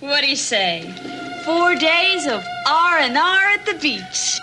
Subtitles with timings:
[0.00, 0.92] What do you say?
[1.46, 4.38] Four days of R&R at the beach.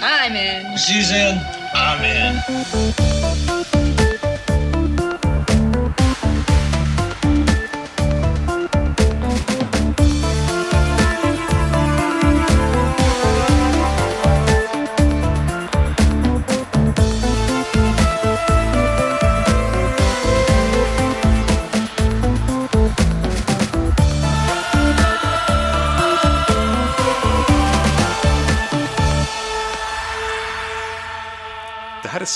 [0.00, 0.78] I'm in.
[0.78, 1.40] Susan,
[1.74, 3.11] I'm in.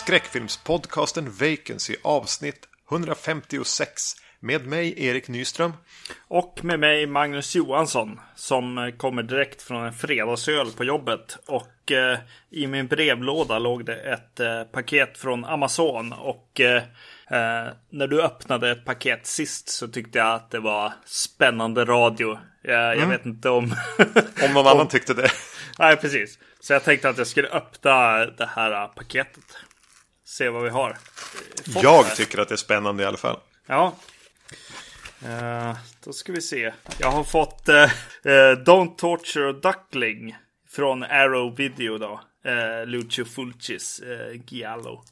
[0.07, 4.03] Skräckfilmspodcasten Vacancy avsnitt 156
[4.41, 5.73] med mig Erik Nyström.
[6.29, 11.39] Och med mig Magnus Johansson som eh, kommer direkt från en fredagsöl på jobbet.
[11.47, 12.19] Och eh,
[12.51, 16.13] i min brevlåda låg det ett eh, paket från Amazon.
[16.13, 16.83] Och eh,
[17.31, 22.39] eh, när du öppnade ett paket sist så tyckte jag att det var spännande radio.
[22.65, 23.65] Eh, Jag vet inte om...
[24.45, 25.29] Om någon annan tyckte det.
[25.79, 26.39] Nej, precis.
[26.61, 29.45] Så jag tänkte att jag skulle öppna det här paketet.
[30.29, 30.91] Se vad vi har.
[30.91, 32.15] eh, fått Jag här.
[32.15, 33.39] tycker att det är spännande i alla fall.
[33.67, 33.95] Ja.
[35.25, 36.73] Eh, då ska vi se.
[36.99, 40.37] Jag har fått eh, eh, Don't Torture Duckling
[40.71, 42.21] från Arrow Video då.
[42.47, 45.03] Uh, Lucio Fulcis uh, Giallo.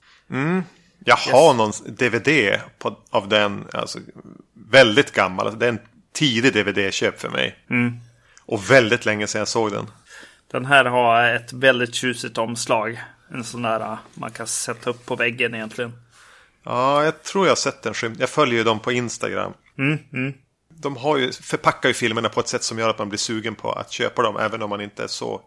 [1.05, 3.99] Jag har någon DVD på, av den, alltså
[4.71, 5.47] väldigt gammal.
[5.47, 5.81] Alltså, det är en
[6.13, 7.59] tidig DVD-köp för mig.
[8.41, 9.87] Och väldigt länge sedan jag såg den.
[10.51, 13.01] Den här har ett väldigt tjusigt omslag.
[13.35, 15.93] En sån där uh, man kan sätta upp på väggen egentligen.
[16.65, 18.21] Ja, jag tror jag har sett den skymt.
[18.21, 19.53] Jag följer ju dem på Instagram.
[20.69, 23.55] De har ju, förpackar ju filmerna på ett sätt som gör att man blir sugen
[23.55, 24.37] på att köpa dem.
[24.37, 25.41] Även om man inte är så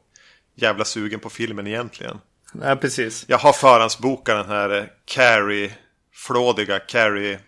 [0.56, 2.20] jävla sugen på filmen egentligen.
[2.62, 3.26] Ja, precis.
[3.28, 5.72] Jag har förhandsbokat den här eh, Carrie,
[6.14, 7.40] flådiga Carrie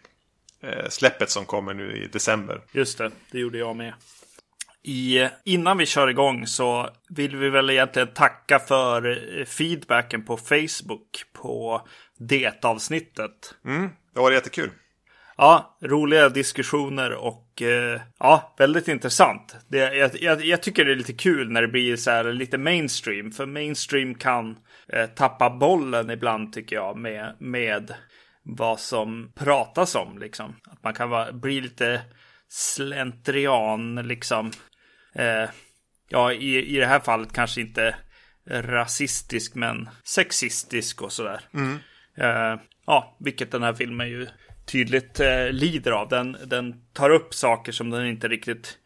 [0.61, 2.61] eh, släppet som kommer nu i december.
[2.71, 3.93] Just det, det gjorde jag med.
[4.83, 11.23] I, innan vi kör igång så vill vi väl egentligen tacka för feedbacken på Facebook
[11.33, 13.55] på det-avsnittet.
[14.13, 14.69] Det var jättekul.
[15.37, 19.55] Ja, roliga diskussioner och eh, ja, väldigt intressant.
[19.67, 22.57] Det, jag, jag, jag tycker det är lite kul när det blir så här lite
[22.57, 23.31] mainstream.
[23.31, 24.57] För mainstream kan
[24.93, 27.93] eh, tappa bollen ibland tycker jag med, med
[28.43, 30.55] vad som pratas om liksom.
[30.71, 32.01] Att man kan vara, bli lite
[32.49, 34.51] slentrian liksom.
[35.13, 35.49] Eh,
[36.09, 37.95] ja, i, i det här fallet kanske inte
[38.49, 41.41] rasistisk men sexistisk och sådär.
[42.17, 44.27] Eh, ja, vilket den här filmen ju
[44.65, 46.09] tydligt eh, lider av.
[46.09, 48.77] Den, den tar upp saker som den inte riktigt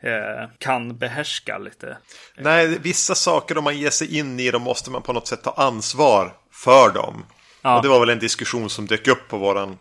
[0.00, 1.96] eh, kan behärska lite.
[2.38, 5.42] Nej, vissa saker om man ger sig in i dem måste man på något sätt
[5.42, 7.24] ta ansvar för dem.
[7.62, 7.76] Ja.
[7.76, 9.78] Och det var väl en diskussion som dök upp på våran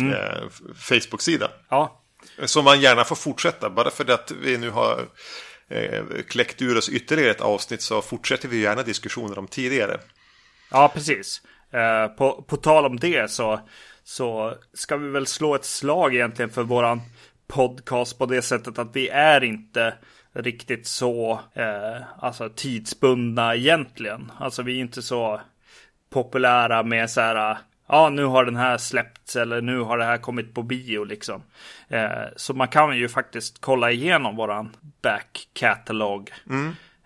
[0.00, 1.50] eh, Facebook-sida.
[1.68, 1.99] Ja,
[2.44, 3.70] som man gärna får fortsätta.
[3.70, 5.06] Bara för att vi nu har
[5.68, 10.00] eh, kläckt ur oss ytterligare ett avsnitt så fortsätter vi gärna diskussioner om tidigare.
[10.70, 11.42] ja precis.
[11.72, 13.60] Eh, på, på tal om det så,
[14.04, 17.00] så ska vi väl slå ett slag egentligen för våran
[17.48, 19.94] podcast på det sättet att vi är inte
[20.32, 24.32] riktigt så eh, alltså tidsbundna egentligen.
[24.38, 25.40] Alltså vi är inte så
[26.10, 27.58] populära med så här
[27.90, 31.42] ja nu har den här släppts eller nu har det här kommit på bio liksom.
[31.88, 36.30] Eh, så man kan ju faktiskt kolla igenom våran back catalog.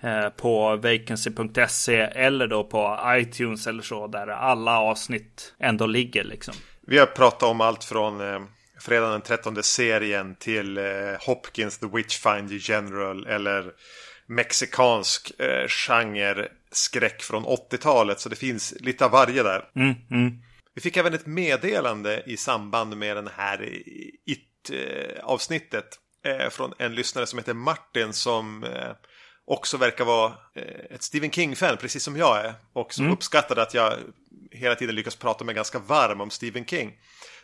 [0.03, 6.55] Eh, på vacancy.se eller då på iTunes eller så där alla avsnitt ändå ligger liksom.
[6.87, 8.41] Vi har pratat om allt från eh,
[8.81, 10.85] Fredagen den 13 serien till eh,
[11.27, 13.73] Hopkins The Witchfinder General eller
[14.27, 18.21] mexikansk eh, genre skräck från 80-talet.
[18.21, 19.65] Så det finns lite av varje där.
[20.75, 23.69] Vi fick även ett meddelande i samband med den här
[24.27, 28.91] It-avsnittet eh, från en lyssnare som heter Martin som eh,
[29.47, 32.55] också verkar vara eh, ett Stephen King-fan, precis som jag är.
[32.73, 33.95] Och som uppskattade att jag
[34.51, 36.93] hela tiden lyckas prata mig ganska varm om Stephen King.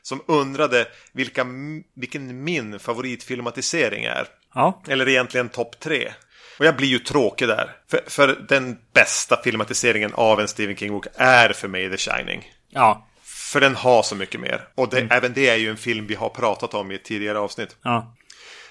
[0.03, 1.47] Som undrade vilka,
[1.95, 4.27] vilken min favoritfilmatisering är.
[4.55, 6.13] Ja, Eller egentligen topp tre.
[6.59, 7.77] Och jag blir ju tråkig där.
[7.91, 12.53] För, för den bästa filmatiseringen av en Stephen King-bok är för mig The Shining.
[12.69, 13.07] ja,
[13.51, 14.69] För den har så mycket mer.
[14.75, 17.39] Och det, även det är ju en film vi har pratat om i ett tidigare
[17.39, 17.77] avsnitt.
[17.83, 18.17] ja.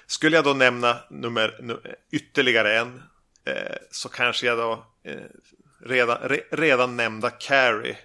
[0.08, 1.82] Skulle jag då nämna nummer, nu,
[2.12, 3.04] ytterligare en
[3.46, 5.18] eh, så kanske jag då eh,
[5.86, 7.98] redan, re, redan nämnda Carrie.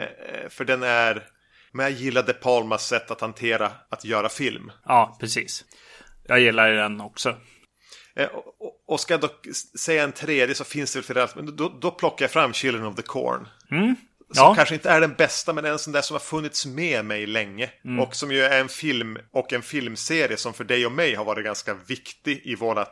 [0.00, 1.24] Eh, för den är,
[1.72, 4.72] men jag gillar De Palmas sätt att hantera att göra film.
[4.84, 5.64] Ja, precis.
[6.26, 7.36] Jag gillar ju den också.
[8.16, 8.28] Eh,
[8.86, 9.30] och, ska jag då
[9.78, 12.86] säga en tredje så finns det väl flera, men då, då plockar jag fram Children
[12.86, 13.48] of the Corn.
[14.34, 14.54] Som Ja.
[14.54, 17.70] kanske inte är den bästa, men en sån där som har funnits med mig länge.
[17.84, 18.00] Mm.
[18.00, 21.24] Och som ju är en film och en filmserie som för dig och mig har
[21.24, 22.86] varit ganska viktig i våra eh,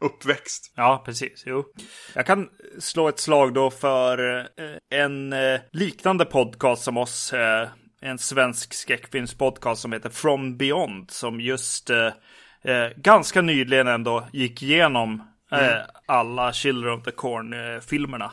[0.00, 0.72] uppväxt.
[0.76, 1.42] Ja, precis.
[1.46, 1.64] Jo.
[2.14, 2.48] Jag kan
[2.78, 7.32] slå ett slag då för eh, en eh, liknande podcast som oss.
[7.32, 7.68] Eh,
[8.02, 11.10] en svensk skräckfilmspodcast som heter From Beyond.
[11.10, 12.06] Som just eh,
[12.64, 15.22] eh, ganska nyligen ändå gick igenom
[15.52, 18.32] eh, alla Children of the Corn-filmerna.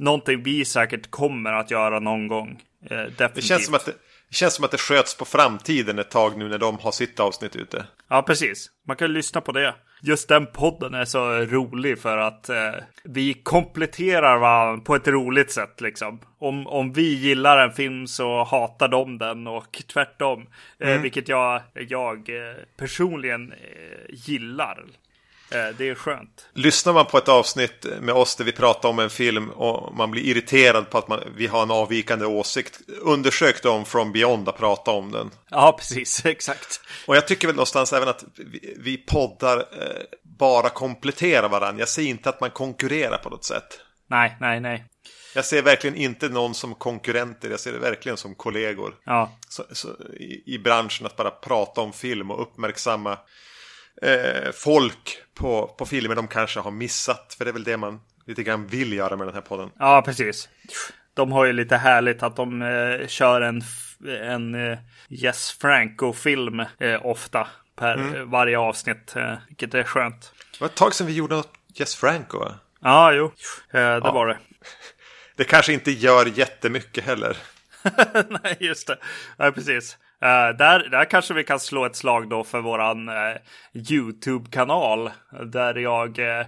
[0.00, 2.62] Eh, någonting vi säkert kommer att göra någon gång.
[2.90, 3.34] Eh, definitivt.
[3.34, 3.92] Det känns, som att det,
[4.28, 7.20] det känns som att det sköts på framtiden ett tag nu när de har sitt
[7.20, 7.86] avsnitt ute.
[8.08, 8.70] Ja, precis.
[8.86, 9.74] Man kan lyssna på det.
[10.02, 12.74] Just den podden är så rolig för att eh,
[13.04, 15.80] vi kompletterar varandra på ett roligt sätt.
[15.80, 16.20] Liksom.
[16.38, 20.46] Om, om vi gillar en film så hatar de den och tvärtom.
[20.78, 23.58] Eh, vilket jag, jag eh, personligen eh,
[24.08, 24.84] gillar.
[25.52, 26.46] Eh, det är skönt.
[26.54, 30.10] Lyssnar man på ett avsnitt med oss där vi pratar om en film och man
[30.10, 32.80] blir irriterad på att man, vi har en avvikande åsikt.
[33.00, 35.30] Undersök då om From Beyond att prata om den.
[35.50, 36.24] Ja, precis.
[36.26, 36.80] Exakt.
[37.06, 41.80] Och jag tycker väl någonstans även att vi, vi poddar eh, bara kompletterar varandra.
[41.80, 43.80] Jag ser inte att man konkurrerar på något sätt.
[44.10, 44.84] Nej, nej, nej.
[45.34, 47.50] Jag ser verkligen inte någon som konkurrenter.
[47.50, 48.94] Jag ser det verkligen som kollegor.
[49.04, 49.88] Ja, Så, så,
[50.20, 53.18] i, I branschen att bara prata om film och uppmärksamma
[54.02, 57.34] eh, folk på, på filmer de kanske har missat.
[57.38, 59.70] För det är väl det man lite grann vill göra med den här podden.
[59.78, 60.48] Ja, precis.
[61.14, 63.62] De har ju lite härligt att de eh, kör en,
[64.22, 70.32] en eh, Yes Franco-film eh, ofta per eh, varje avsnitt, eh, vilket är skönt.
[70.52, 72.38] Det var ett tag sedan vi gjorde något Jess Franco.
[72.38, 72.54] va?
[72.80, 73.32] Ja, jo,
[73.72, 74.38] det var det.
[75.36, 77.36] Det kanske inte gör jättemycket heller.
[78.42, 78.98] Nej, just det.
[79.36, 79.98] Nej, precis.
[80.22, 83.36] Eh, där, där kanske vi kan slå ett slag då för våran eh,
[83.74, 85.10] YouTube-kanal.
[85.46, 86.46] Där jag eh,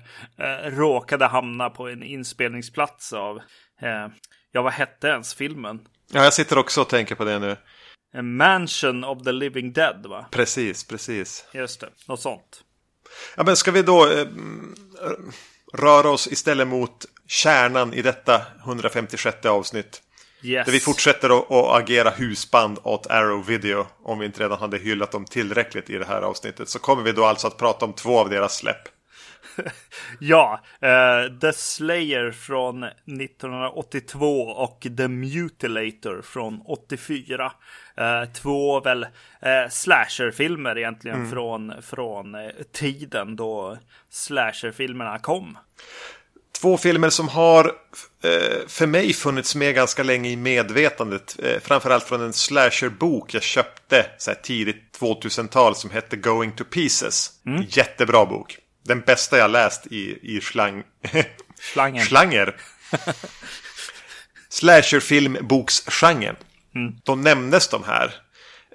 [0.65, 3.41] råkade hamna på en inspelningsplats av,
[4.53, 5.81] ja vad hette ens filmen?
[6.13, 7.57] Ja, jag sitter också och tänker på det nu.
[8.15, 10.27] A Mansion of the Living Dead, va?
[10.31, 11.47] Precis, precis.
[11.55, 12.65] Just det, något sånt.
[13.37, 14.09] Ja, men ska vi då
[15.73, 20.03] röra oss istället mot kärnan i detta 156 avsnitt.
[20.43, 20.67] Yes.
[20.67, 23.87] Där vi fortsätter att, att agera husband åt Arrow Video.
[24.03, 26.69] Om vi inte redan hade hyllat dem tillräckligt i det här avsnittet.
[26.69, 28.89] Så kommer vi då alltså att prata om två av deras släpp.
[30.21, 37.53] Ja, eh, The Slayer från 1982 och The Mutilator från 84.
[37.97, 39.03] Eh, två väl
[39.43, 43.79] eh, slasherfilmer egentligen från, från eh, tiden då
[44.11, 45.59] slasherfilmerna kom.
[46.61, 47.73] Två filmer som har
[48.67, 51.37] för mig funnits med ganska länge i medvetandet.
[51.43, 57.31] Eh, framförallt från en slasherbok jag köpte så tidigt 2000-tal som hette Going to Pieces.
[57.69, 58.59] Jättebra bok.
[58.85, 60.83] Den bästa jag läst i, i slang...
[61.61, 62.05] Slangen.
[62.05, 62.57] Schlanger.
[64.49, 66.37] Slasherfilmboksgenren.
[67.05, 68.15] Då nämndes de här.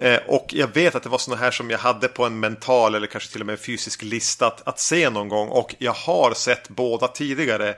[0.02, 2.96] Eh, och jag vet att det var sådana här som jag hade på en mental
[2.96, 5.50] eller kanske till och med en fysisk lista att, att se någon gång.
[5.50, 7.76] Och jag har sett båda tidigare.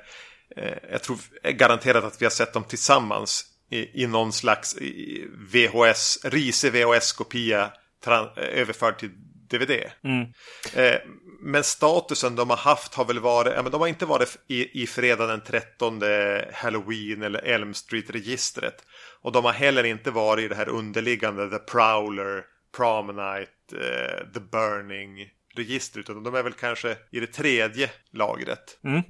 [0.56, 4.76] Eh, jag tror garanterat att vi har sett dem tillsammans i, i någon slags
[5.52, 7.72] VHS, risig VHS-kopia
[8.08, 9.12] eh, överförd till
[9.50, 9.72] DVD.
[10.74, 11.00] Eh,
[11.42, 14.84] men statusen de har haft har väl varit, ja, men de har inte varit i,
[14.84, 16.02] i fredag den 13
[16.54, 18.86] Halloween eller Elm Street-registret.
[19.22, 22.44] Och de har heller inte varit i det här underliggande The Prowler,
[22.78, 26.10] Prom Night, eh, The Burning-registret.
[26.10, 28.80] Utan de är väl kanske i det tredje lagret.
[28.84, 29.02] Eh,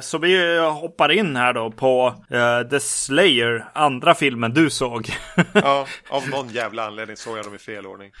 [0.00, 5.08] så vi hoppar in här då på eh, The Slayer, andra filmen du såg.
[5.54, 8.12] Ja, av någon jävla anledning såg jag dem i fel ordning.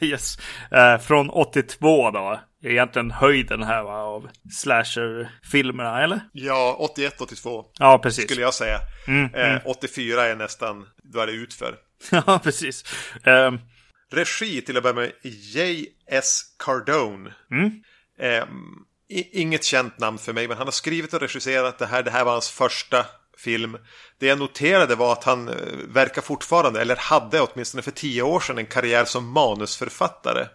[0.00, 0.36] yes.
[0.70, 2.40] Eh, från 82 då.
[2.64, 6.20] Egentligen höjden här va, av slasher-filmerna, eller?
[6.32, 8.24] Ja, 81-82 Ja, precis.
[8.24, 8.78] skulle jag säga.
[9.34, 11.74] eh, 84 är nästan, då är det utför.
[12.10, 12.84] ja, precis.
[13.24, 13.58] Ehm,
[14.12, 16.40] Regi till att börja med J.S.
[16.64, 17.30] Cardone.
[18.20, 18.44] Eh, i-
[19.32, 22.02] inget känt namn för mig, men han har skrivit och regisserat det här.
[22.02, 23.06] Det här var hans första
[23.38, 23.78] film.
[24.18, 25.54] Det jag noterade var att han eh,
[25.88, 30.46] verkar fortfarande, eller hade åtminstone för tio år sedan, en karriär som manusförfattare.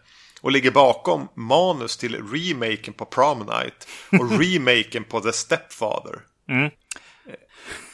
[0.42, 3.88] Och ligger bakom manus till remaken på Prom Night
[4.22, 6.20] och remaken på The Stepfather.
[7.30, 7.34] Eh,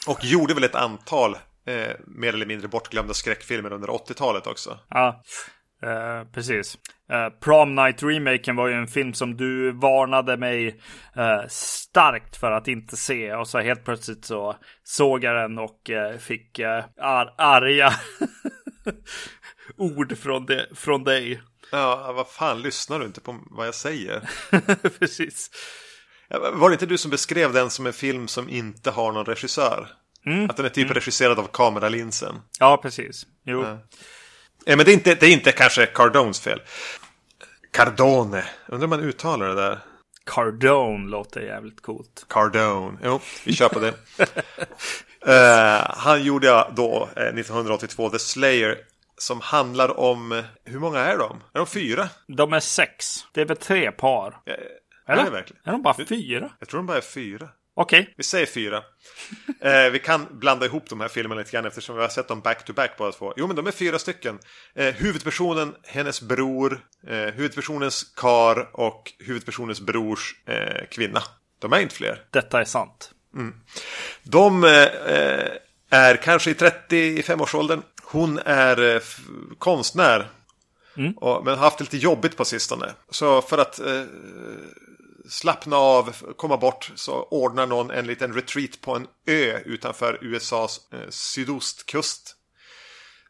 [0.08, 4.80] Och gjorde väl ett antal eh, mer eller mindre bortglömda skräckfilmer under 80-talet också.
[4.90, 5.24] ja,
[5.84, 6.78] eh, precis.
[7.12, 10.68] Eh, Prom Night Remaken var ju en film som du varnade mig
[11.16, 13.34] eh, starkt för att inte se.
[13.34, 17.94] Och så helt plötsligt så såg jag den och fick ar- arga
[19.78, 21.42] ord från, det, från dig.
[21.72, 24.30] Ja, vad fan, lyssnar du inte på vad jag säger?
[25.00, 25.50] precis.
[26.54, 29.88] Var det inte du som beskrev den som en film som inte har någon regissör?
[30.50, 32.36] Att den är typ regisserad av kameralinsen.
[32.60, 33.26] Ja, precis.
[33.46, 33.66] Jo.
[34.66, 34.76] Ja.
[34.76, 36.62] Men det är, inte, det är inte kanske Cardones fel.
[37.72, 38.44] Cardone.
[38.68, 39.80] Undrar om man uttalar det där.
[40.26, 42.26] Cardone låter jävligt coolt.
[42.30, 42.98] Cardone.
[43.04, 43.94] Jo, vi kör på det.
[45.26, 48.78] Eh, han gjorde då eh, 1982 The Slayer.
[49.18, 51.42] Som handlar om, eh, hur många är de?
[51.54, 52.10] Är de fyra?
[52.28, 53.26] De är sex.
[53.34, 54.28] Det är väl tre par?
[54.46, 54.54] Eh,
[55.08, 55.22] Eller?
[55.22, 55.62] Är det verkligen?
[55.66, 56.50] Är de bara fyra?
[56.60, 57.50] Jag tror de bara är fyra.
[57.76, 58.14] Okej.
[58.18, 58.84] Vi säger fyra.
[59.62, 62.42] Eh, vi kan blanda ihop de här filmerna lite grann eftersom vi har sett dem
[62.42, 63.34] back to back båda två.
[63.38, 64.40] Jo men de är fyra stycken.
[64.76, 71.24] Eh, huvudpersonen, hennes bror, eh, huvudpersonens kar och huvudpersonens brors eh, kvinna.
[71.60, 72.26] De är inte fler.
[72.32, 73.12] Detta är sant.
[74.24, 75.50] De eh,
[75.90, 77.82] är kanske i 35-årsåldern.
[78.04, 79.02] Hon är eh,
[79.58, 80.28] konstnär.
[81.16, 82.94] Och, men har haft det lite jobbigt på sistone.
[83.10, 83.80] Så för att
[85.30, 90.80] slappna av, komma bort, så ordnar någon en liten retreat på en ö utanför USAs
[90.94, 92.36] eh, sydostkust.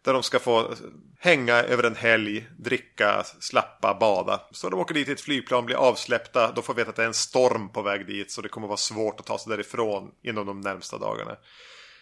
[0.04, 0.74] Där de ska få
[1.20, 4.42] hänga över en helg, dricka, slappa, bada.
[4.52, 6.52] Så de åker dit i ett flygplan, blir avsläppta.
[6.52, 8.32] De får veta att det är en storm på väg dit.
[8.32, 11.36] Så det kommer vara svårt att ta sig därifrån inom de närmsta dagarna.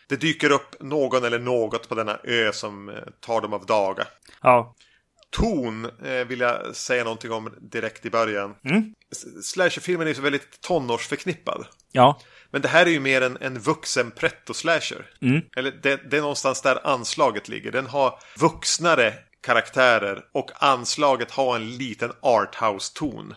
[0.10, 4.08] Det dyker upp någon eller något på denna ö som eh, tar dem av daga.
[4.42, 4.76] Ja.
[5.32, 8.56] Ton eh, vill jag säga någonting om direkt i början.
[9.12, 11.66] S- Slasherfilmen är ju så väldigt tonårsförknippad.
[11.92, 12.20] Ja.
[12.52, 15.06] Men det här är ju mer en, en vuxen pretto-slasher.
[15.58, 17.72] Eller det, det är någonstans där anslaget ligger.
[17.72, 23.34] Den har vuxnare karaktärer och anslaget har en liten arthouse-ton.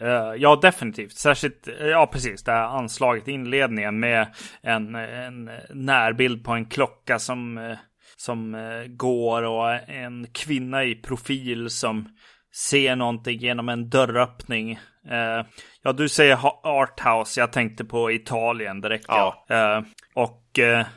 [0.00, 1.12] Eh, ja, definitivt.
[1.18, 6.66] Särskilt, eh, ja precis, det här anslaget i inledningen med en, en närbild på en
[6.66, 7.76] klocka som, eh,
[8.20, 12.08] som eh, går och en kvinna i profil som
[12.54, 14.72] ser någonting genom en dörröppning.
[15.10, 15.46] Eh,
[15.82, 19.04] ja, du säger arthouse, jag tänkte på Italien direkt.
[19.08, 19.46] Ja.
[19.50, 19.82] Eh,
[20.14, 20.44] och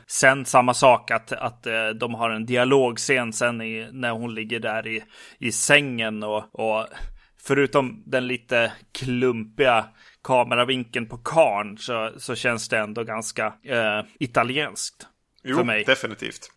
[0.06, 4.86] sen samma sak att, att de har en dialogscen sen i, när hon ligger där
[4.86, 5.02] i,
[5.38, 6.86] i sängen och, och
[7.42, 9.84] förutom den lite klumpiga
[10.22, 15.06] kameravinkeln på karn så, så känns det ändå ganska eh, italienskt.
[15.44, 15.84] Jo, för mig.
[15.84, 16.50] definitivt.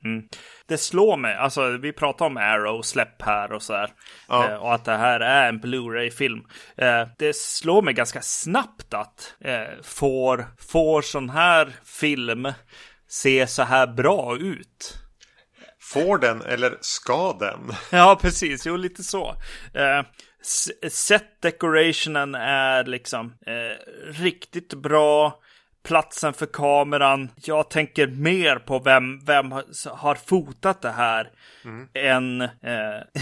[0.68, 3.90] Det slår mig, alltså vi pratar om Arrow, släpp här och så här.
[4.28, 4.50] Ja.
[4.50, 6.44] Eh, och att det här är en Blu-ray-film.
[6.78, 12.54] Eh, det slår mig ganska snabbt att eh, får, får sån här film
[13.08, 14.98] se så här bra ut?
[15.82, 17.72] Får den eller ska den?
[17.92, 18.66] Ja, precis.
[18.66, 19.36] Jo, lite så.
[19.74, 20.04] Eh,
[20.90, 25.40] set decorationen är liksom eh, riktigt bra.
[25.86, 27.32] Platsen för kameran.
[27.36, 31.30] Jag tänker mer på vem, vem har- fotat det här
[31.94, 32.50] än eh,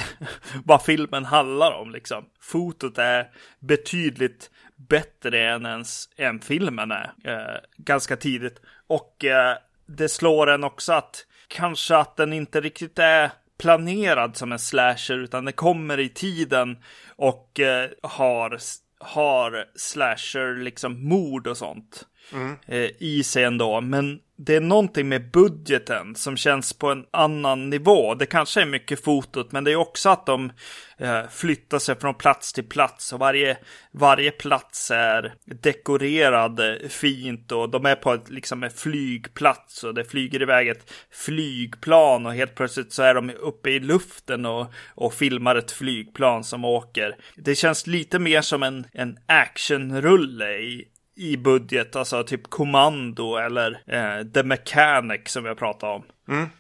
[0.66, 1.92] vad filmen handlar om.
[1.92, 2.26] Liksom.
[2.42, 3.30] Fotot är
[3.60, 7.14] betydligt bättre än ens än filmen är.
[7.24, 8.62] Eh, ganska tidigt.
[8.88, 14.52] Och eh, det slår en också att kanske att den inte riktigt är planerad som
[14.52, 16.78] en slasher utan den kommer i tiden
[17.16, 18.58] och eh, har,
[19.00, 22.56] har slasher liksom mord och sånt Mm.
[22.68, 23.82] eh, i sig ändå.
[23.82, 28.16] Men det är någonting med budgeten som känns på en annan nivå.
[28.16, 30.52] Det kanske är mycket fotot, men det är också att de
[30.98, 33.58] eh, flyttar sig från plats till plats och varje,
[33.92, 39.94] varje plats är dekorerad eh, fint och de är på ett, liksom en flygplats och
[39.94, 44.74] det flyger iväg ett flygplan och helt plötsligt så är de uppe i luften och,
[44.96, 47.16] och filmar ett flygplan som åker.
[47.36, 53.72] Det känns lite mer som en, en actionrulle i, i budget, alltså typ Kommando eller
[53.88, 56.04] eh, The Mechanic som jag pratade om.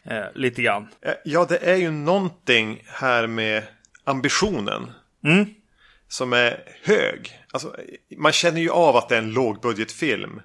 [0.03, 0.87] Eh, lite grann.
[1.01, 3.63] Eh, Ja, det är ju någonting här med
[4.03, 4.91] ambitionen.
[6.07, 7.39] Som är hög.
[7.51, 7.75] Alltså,
[8.17, 10.41] man känner ju av att det är en lågbudgetfilm.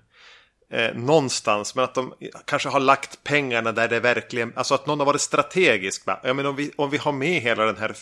[0.73, 4.53] Eh, någonstans, men att de kanske har lagt pengarna där det verkligen...
[4.57, 6.07] Alltså att någon har varit strategisk.
[6.07, 6.21] Va?
[6.23, 7.95] Ja, men om, vi, om vi har med hela den här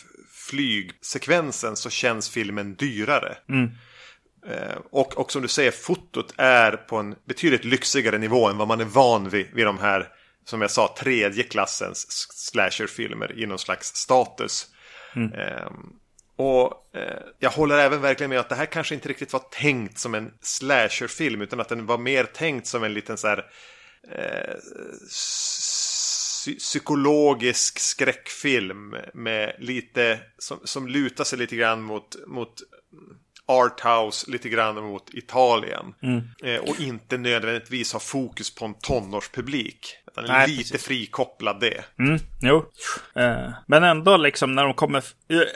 [0.51, 3.37] flygsekvensen så känns filmen dyrare.
[3.49, 3.71] Eh,
[4.91, 8.81] och, och som du säger, fotot är på en betydligt lyxigare nivå än vad man
[8.81, 10.09] är van vid vid de här,
[10.45, 12.07] som jag sa, tredje klassens
[12.51, 14.67] slasherfilmer i någon slags status.
[15.35, 15.71] Eh,
[16.37, 19.99] och eh, jag håller även verkligen med att det här kanske inte riktigt var tänkt
[19.99, 23.45] som en slasherfilm utan att den var mer tänkt som en liten så här
[24.13, 24.55] eh,
[25.09, 32.55] psy- psykologisk skräckfilm med lite som, som lutar sig lite grann mot, mot
[33.49, 35.95] arthouse, lite grann mot Italien.
[36.45, 39.97] Eh, och inte nödvändigtvis ha fokus på en tonårspublik.
[40.13, 40.87] Utan Nej, lite precis.
[40.87, 41.85] frikopplad det.
[41.99, 42.65] Mm, jo.
[43.15, 45.05] Eh, men ändå liksom när de kommer...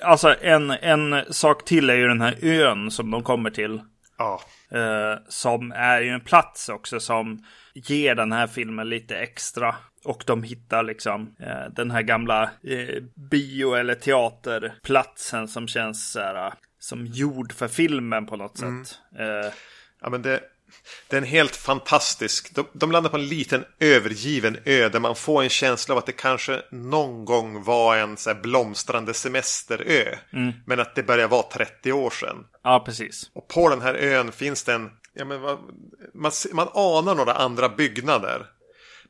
[0.02, 3.80] Alltså en, en sak till är ju den här ön som de kommer till.
[4.18, 4.40] Ja.
[4.72, 7.44] Eh, som är ju en plats också som
[7.74, 9.74] ger den här filmen lite extra.
[10.04, 16.20] Och de hittar liksom eh, den här gamla eh, bio eller teaterplatsen som känns så
[16.20, 18.98] här, som gjord för filmen på något sätt.
[19.18, 19.52] Eh,
[20.02, 20.40] Ja, men det,
[21.08, 22.54] det är en helt fantastisk.
[22.54, 26.06] De, de landar på en liten övergiven ö där man får en känsla av att
[26.06, 30.16] det kanske någon gång var en så här blomstrande semesterö.
[30.66, 32.46] Men att det börjar vara 30 år sedan.
[32.62, 33.30] ja, precis.
[33.32, 35.58] Och på den här ön finns det en, ja, men vad,
[36.14, 38.46] man, man anar några andra byggnader.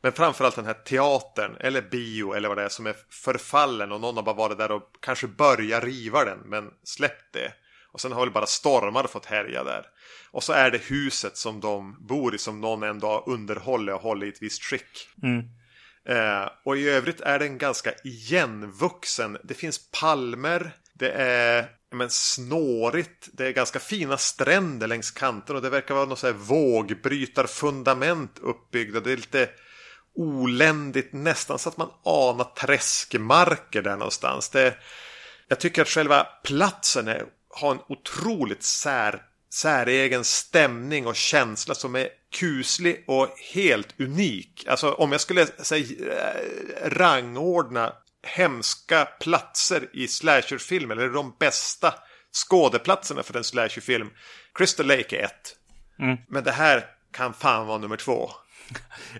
[0.03, 4.01] Men framförallt den här teatern eller bio eller vad det är som är förfallen och
[4.01, 7.53] någon har bara varit där och kanske börjat riva den men släppt det.
[7.93, 9.87] Och sen har väl bara stormar fått härja där.
[10.31, 14.01] Och så är det huset som de bor i som någon ändå har underhållit och
[14.01, 15.09] hållit i ett visst skick.
[16.09, 19.39] Eh, och i övrigt är den ganska igenvuxen.
[19.45, 25.63] Det finns palmer, det är men, snårigt, det är ganska fina stränder längs kanten och
[25.63, 29.01] det verkar vara något så här vågbrytarfundament uppbyggda.
[29.01, 29.49] Det är lite
[30.15, 34.49] oländigt, nästan så att man anar träskmarker där någonstans.
[34.49, 34.75] Det,
[35.49, 41.97] jag tycker att själva platsen är, har en otroligt sär, säregen stämning och känsla som
[41.97, 44.65] är kuslig och helt unik.
[44.69, 47.93] Alltså om jag skulle säga eh, rangordna
[48.23, 51.95] hemska platser i slasherfilm eller de bästa
[52.33, 54.11] skådeplatserna för en slasherfilm.
[54.55, 55.57] Crystal Lake är ett.
[56.29, 58.31] Men det här kan fan vara nummer två.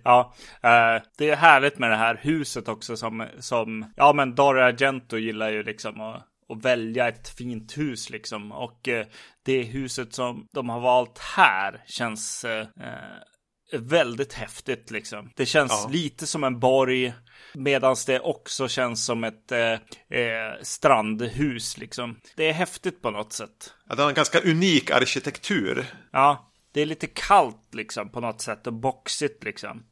[0.05, 4.63] Ja, eh, det är härligt med det här huset också som, som ja men Dario
[4.63, 8.53] Argento gillar ju liksom att, att välja ett fint hus liksom.
[8.53, 9.07] Och eh,
[9.45, 15.31] det huset som de har valt här känns eh, eh, väldigt häftigt liksom.
[15.37, 15.89] Det känns Ja.
[15.93, 17.13] lite som en borg.
[17.55, 19.73] Medan det också känns som ett eh,
[20.21, 22.21] eh, strandhus liksom.
[22.37, 23.75] Det är häftigt på något sätt.
[23.89, 25.87] Ja, det har en ganska unik arkitektur.
[26.13, 29.83] Ja, det är lite kallt liksom på något sätt och boxigt liksom.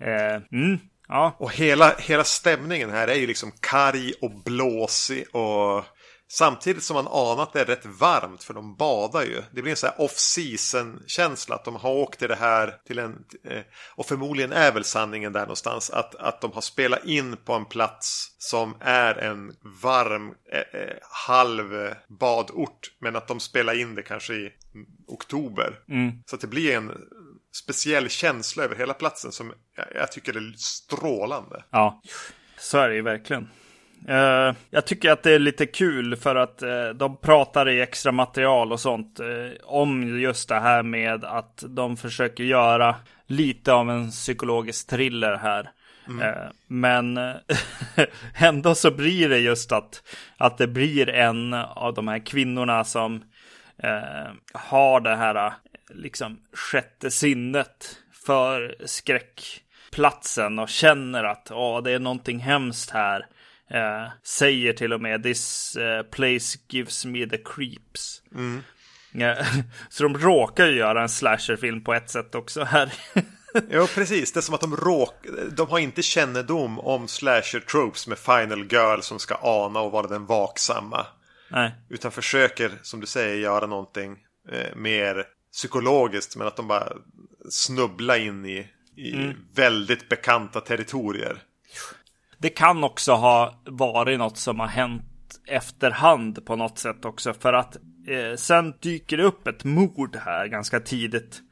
[0.00, 5.84] Eh, mm, ja, Och hela, hela stämningen här är ju liksom karg och blåsig och
[6.28, 9.42] samtidigt som man anar att det är rätt varmt för de badar ju.
[9.52, 12.98] Det blir en sån här off-season känsla att de har åkt till det här till
[12.98, 13.62] en eh,
[13.94, 17.64] och förmodligen är väl sanningen där någonstans att, att de har spelat in på en
[17.64, 20.96] plats som är en varm eh, eh,
[21.26, 25.80] halv badort men att de spelar in det kanske i mm, oktober.
[26.26, 26.92] Så att det blir en
[27.56, 31.64] speciell känsla över hela platsen som jag, jag tycker är strålande.
[31.70, 32.02] Ja,
[32.58, 33.48] så är det ju verkligen.
[34.08, 38.12] Eh, jag tycker att det är lite kul för att eh, de pratar i extra
[38.12, 39.26] material och sånt eh,
[39.64, 45.70] om just det här med att de försöker göra lite av en psykologisk thriller här.
[46.22, 47.18] Eh, men
[48.34, 50.02] ändå så blir det just att,
[50.36, 53.24] att det blir en av de här kvinnorna som
[54.52, 55.52] har det här
[55.88, 63.26] liksom sjätte sinnet för skräckplatsen och känner att åh, det är någonting hemskt här.
[63.70, 68.22] Eh, säger till och med this eh, place gives me the creeps.
[69.14, 69.46] Eh,
[69.88, 72.92] så de råkar ju göra en slasherfilm på ett sätt också här.
[73.70, 74.32] Ja, precis.
[74.32, 75.14] Det är som att de råk...
[75.52, 80.06] De har inte kännedom om slasher tropes med Final Girl som ska ana och vara
[80.06, 81.06] den vaksamma.
[81.50, 81.74] Nej.
[81.88, 84.16] Utan försöker, som du säger, göra någonting
[84.52, 86.36] eh, mer psykologiskt.
[86.36, 86.92] Men att de bara
[87.50, 88.58] snubblar in i,
[88.96, 91.42] i väldigt bekanta territorier.
[92.38, 95.02] Det kan också ha varit något som har hänt
[95.46, 97.34] efterhand på något sätt också.
[97.34, 97.76] För att
[98.08, 101.42] eh, sen dyker det upp ett mord här ganska tidigt.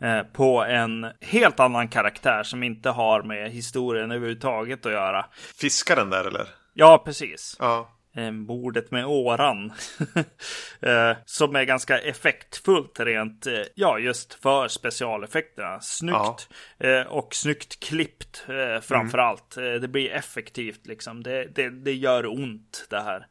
[0.00, 5.26] Eh, på en helt annan karaktär som inte har med historien överhuvudtaget att göra.
[5.60, 6.46] Fiskaren där eller?
[6.72, 7.56] Ja, precis.
[7.58, 7.93] Ja.
[8.32, 9.72] Mordet med åran.
[10.80, 15.80] eh, som är ganska effektfullt rent, eh, ja just för specialeffekterna.
[15.80, 16.48] Snyggt.
[16.78, 18.44] Eh, och snyggt klippt
[18.82, 19.56] framför allt.
[19.56, 21.22] Eh, det blir effektivt liksom.
[21.22, 23.26] Det, det, det gör ont det här.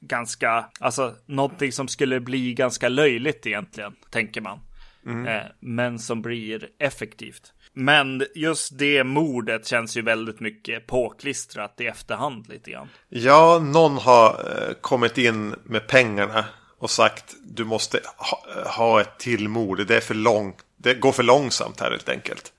[0.00, 4.60] Ganska, alltså någonting som skulle bli ganska löjligt egentligen, tänker man.
[5.06, 7.54] Eh, men som blir effektivt.
[7.74, 12.88] Men just det mordet känns ju väldigt mycket påklistrat i efterhand lite grann.
[13.08, 16.44] Ja, någon har eh, kommit in med pengarna
[16.78, 19.86] och sagt du måste ha, ha ett till mord.
[19.86, 20.56] Det är för långt.
[20.76, 22.52] Det går för långsamt här helt enkelt.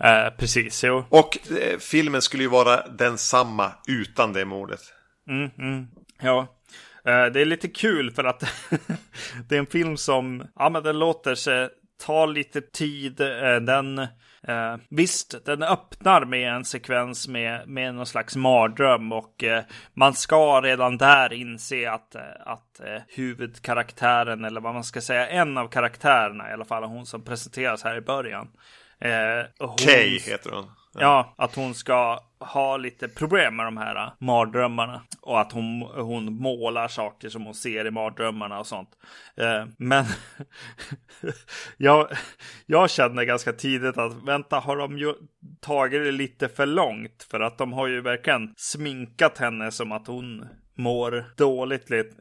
[0.00, 1.04] Eh, precis, jo.
[1.08, 4.80] Och eh, filmen skulle ju vara densamma utan det mordet.
[6.22, 6.46] Ja.
[7.04, 8.40] Eh, det är lite kul för att
[9.48, 11.68] det är en film som, ja men den låter sig
[11.98, 13.20] tar lite tid.
[13.20, 13.98] Eh, den,
[14.42, 20.14] eh, visst, den öppnar med en sekvens med, med någon slags mardröm och eh, man
[20.14, 26.50] ska redan där inse att, att huvudkaraktären, eller vad man ska säga, en av karaktärerna
[26.50, 28.48] i alla fall, hon som presenteras här i början.
[28.98, 30.70] Eh, hon, Kay heter hon.
[30.98, 35.82] Ja, att hon ska ha lite problem med de här äh, mardrömmarna och att hon,
[35.82, 38.90] hon målar saker som hon ser i mardrömmarna och sånt.
[39.36, 40.04] Eh, men
[41.76, 42.08] jag,
[42.66, 45.14] jag känner ganska tidigt att vänta, har de ju
[45.60, 47.26] tagit det lite för långt?
[47.30, 52.14] För att de har ju verkligen sminkat henne som att hon mår dåligt lite,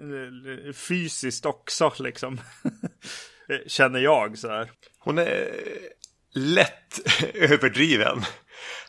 [0.73, 2.41] fysiskt också liksom.
[3.67, 4.71] Känner jag så här.
[4.99, 5.51] Hon är
[6.36, 6.99] lätt
[7.34, 8.21] överdriven.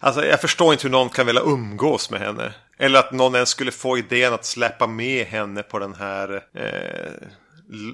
[0.01, 2.55] Alltså jag förstår inte hur någon kan vilja umgås med henne.
[2.79, 7.29] Eller att någon ens skulle få idén att släppa med henne på den här eh,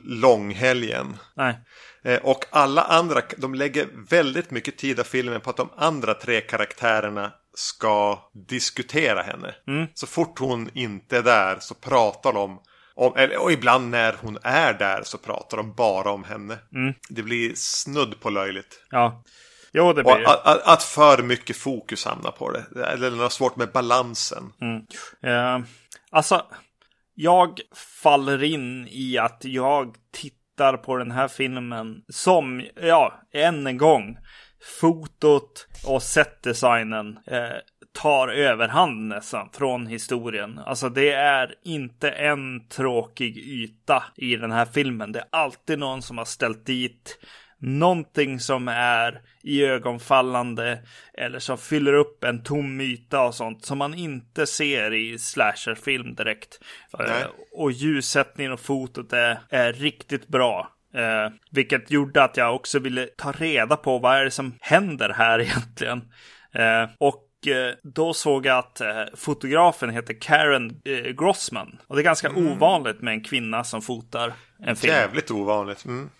[0.04, 1.16] långhelgen.
[1.34, 1.58] Nej.
[2.04, 6.14] Eh, och alla andra, de lägger väldigt mycket tid av filmen på att de andra
[6.14, 9.54] tre karaktärerna ska diskutera henne.
[9.68, 9.86] Mm.
[9.94, 12.60] Så fort hon inte är där så pratar de
[12.94, 16.58] om, eller, och ibland när hon är där så pratar de bara om henne.
[16.74, 16.94] Mm.
[17.08, 18.82] Det blir snudd på löjligt.
[18.90, 19.24] Ja.
[19.72, 20.28] Jo, det blir det.
[20.28, 22.86] Att, att, att, för mycket fokus hamnar på det.
[22.86, 24.52] Eller något svårt med balansen.
[24.60, 24.76] Mm.
[25.26, 25.64] Uh,
[26.10, 26.46] alltså,
[27.14, 27.60] jag
[28.02, 34.16] faller in i att jag tittar på den här filmen som, ja, än en gång,
[34.80, 37.56] fotot och setdesignen eh,
[37.92, 40.58] tar överhand nästan från historien.
[40.58, 45.12] Alltså det är inte en tråkig yta i den här filmen.
[45.12, 47.18] Det är alltid någon som har ställt dit
[47.62, 50.78] någonting som är i ögonfallande
[51.14, 56.14] eller som fyller upp en tom yta och sånt som man inte ser i slasherfilm
[56.14, 56.58] direkt.
[56.98, 57.24] Nej.
[57.52, 60.70] Och ljussättningen och fotot är, är riktigt bra.
[60.94, 65.08] Eh, vilket gjorde att jag också ville ta reda på vad är det som händer
[65.08, 65.98] här egentligen.
[66.54, 71.78] Eh, och eh, då såg jag att eh, fotografen heter Karen eh, Grossman.
[71.86, 72.52] Och det är ganska mm.
[72.52, 74.92] ovanligt med en kvinna som fotar en film.
[74.92, 75.84] Jävligt ovanligt.
[75.84, 76.10] Mm.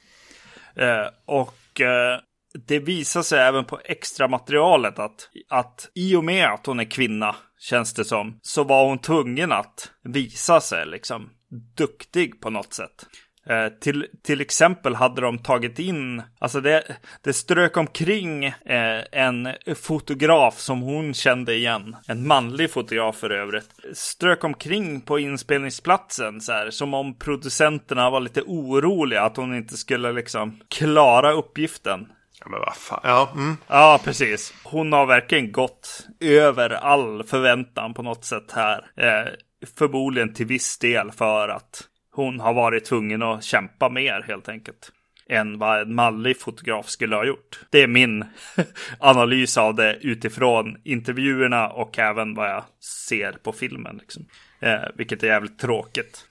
[0.77, 2.19] Eh, och eh,
[2.67, 6.91] det visar sig även på extra materialet att, att i och med att hon är
[6.91, 11.31] kvinna, känns det som, så var hon tvungen att visa sig liksom
[11.77, 13.07] duktig på något sätt.
[13.47, 19.49] Eh, till, till exempel hade de tagit in, alltså det, det strök omkring eh, en
[19.77, 26.53] fotograf som hon kände igen, en manlig fotograf för övrigt, strök omkring på inspelningsplatsen så
[26.53, 32.07] här, som om producenterna var lite oroliga att hon inte skulle liksom klara uppgiften.
[32.41, 33.01] Ja, men vad fan.
[33.03, 33.57] Ja, mm.
[33.69, 34.55] ja, precis.
[34.65, 38.91] Hon har verkligen gått över all förväntan på något sätt här.
[38.97, 39.33] Eh,
[39.77, 44.93] förmodligen till viss del för att hon har varit tvungen att kämpa mer helt enkelt.
[45.29, 47.61] Än vad en mallig fotograf skulle ha gjort.
[47.71, 48.25] Det är min
[48.99, 52.65] analys av det utifrån intervjuerna och även vad jag
[53.09, 53.97] ser på filmen.
[53.97, 54.27] Liksom.
[54.61, 56.27] Eh, vilket är jävligt tråkigt.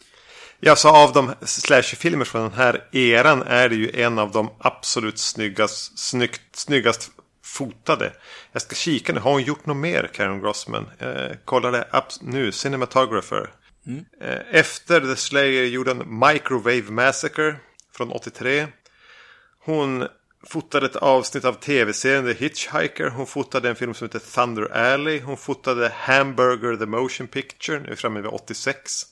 [0.59, 4.49] Ja, så av de slasherfilmer från den här eran är det ju en av de
[4.59, 7.11] absolut snyggast, snyggt, snyggast
[7.43, 8.13] fotade.
[8.51, 10.85] Jag ska kika nu, har hon gjort något mer, Karen Grossman?
[10.99, 11.87] Eh, kollade
[12.21, 13.49] nu, Cinematographer.
[13.87, 14.05] Mm.
[14.51, 17.55] Efter The Slayer gjorde en Microwave Massacre
[17.97, 18.67] från 83.
[19.65, 20.07] Hon
[20.43, 23.09] fotade ett avsnitt av tv-serien The Hitchhiker.
[23.09, 25.19] Hon fotade en film som heter Thunder Alley.
[25.19, 27.79] Hon fotade Hamburger The Motion Picture.
[27.79, 29.05] Nu är vi framme vid 86.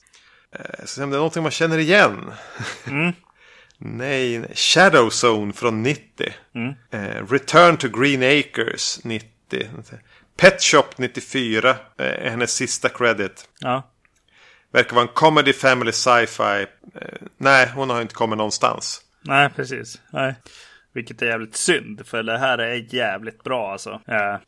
[0.52, 2.32] Eh, så om det är någonting man känner igen.
[2.86, 3.12] Mm.
[3.78, 6.32] nej, Shadow Zone från 90.
[6.54, 6.74] Mm.
[6.90, 9.26] Eh, Return to Green Acres 90.
[10.36, 13.48] Pet Shop 94 är hennes sista credit.
[13.58, 13.90] Ja.
[14.72, 16.66] Verkar vara en comedy, family, sci-fi.
[16.94, 19.00] Eh, nej, hon har inte kommit någonstans.
[19.22, 20.00] Nej, precis.
[20.10, 20.34] Nej.
[20.92, 24.00] Vilket är jävligt synd, för det här är jävligt bra alltså.
[24.04, 24.40] Ja.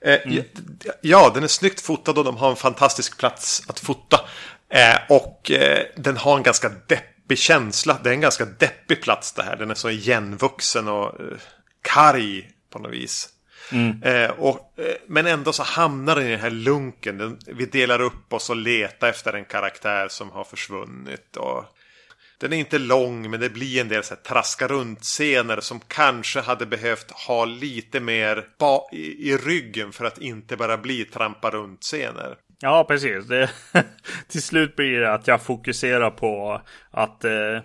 [0.00, 0.44] Eh, mm.
[1.00, 4.20] ja, den är snyggt fotad och de har en fantastisk plats att fota.
[4.68, 7.98] Eh, och eh, den har en ganska deppig känsla.
[8.02, 9.56] Det är en ganska deppig plats det här.
[9.56, 11.38] Den är så igenvuxen och eh,
[11.82, 13.28] karg på något vis.
[13.72, 14.02] Mm.
[14.02, 17.18] Eh, och, eh, men ändå så hamnar den i den här lunken.
[17.18, 21.36] Den, vi delar upp oss och letar efter en karaktär som har försvunnit.
[21.36, 21.64] Och,
[22.40, 25.80] den är inte lång men det blir en del så här, traska runt scener som
[25.88, 28.44] kanske hade behövt ha lite mer
[28.92, 32.36] i, i, ryggen för att inte bara bli trampa runt scener.
[32.60, 33.26] Ja, precis.
[33.26, 33.50] Det,
[34.28, 37.60] till slut blir det att jag fokuserar på att eh,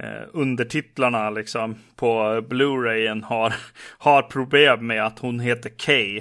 [0.00, 3.54] eh, undertitlarna liksom på Blu-rayen har,
[3.98, 6.20] har problem med att hon heter Kay.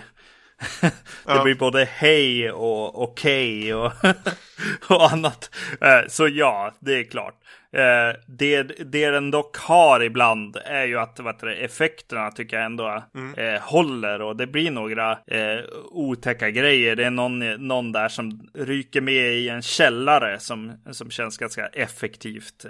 [0.82, 0.92] det
[1.28, 1.44] Ja.
[1.44, 3.92] blir både hej och okej och,
[4.90, 5.56] och annat.
[5.82, 7.34] Eh, Så ja, det är klart.
[7.76, 12.66] Eh, Det, det den dock har ibland är ju att vad det, effekterna tycker jag
[12.66, 13.04] ändå
[13.38, 15.60] eh, håller och det blir några eh,
[15.92, 16.96] otäcka grejer.
[16.96, 21.68] Det är någon, någon där som ryker med i en källare som, som känns ganska
[21.68, 22.66] effektivt,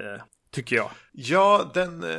[0.53, 0.89] tycker jag.
[1.11, 2.17] Ja, den, eh,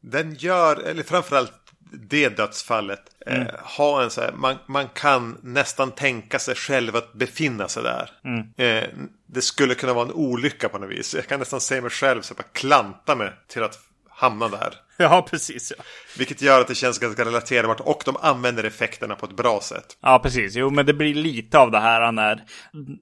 [0.00, 1.52] den gör, eller framförallt
[1.92, 7.12] det dödsfallet, eh, har en så här, man, man kan nästan tänka sig själv att
[7.12, 8.10] befinna sig där.
[8.56, 8.88] Eh,
[9.26, 11.14] det skulle kunna vara en olycka på något vis.
[11.14, 13.78] Jag kan nästan se mig själv så bara klanta mig till att
[14.08, 14.74] hamna där.
[14.96, 15.72] Ja, precis.
[15.78, 15.84] Ja.
[16.18, 19.96] Vilket gör att det känns ganska relaterbart och de använder effekterna på ett bra sätt.
[20.00, 20.54] Ja, precis.
[20.54, 22.44] Jo, men det blir lite av det här när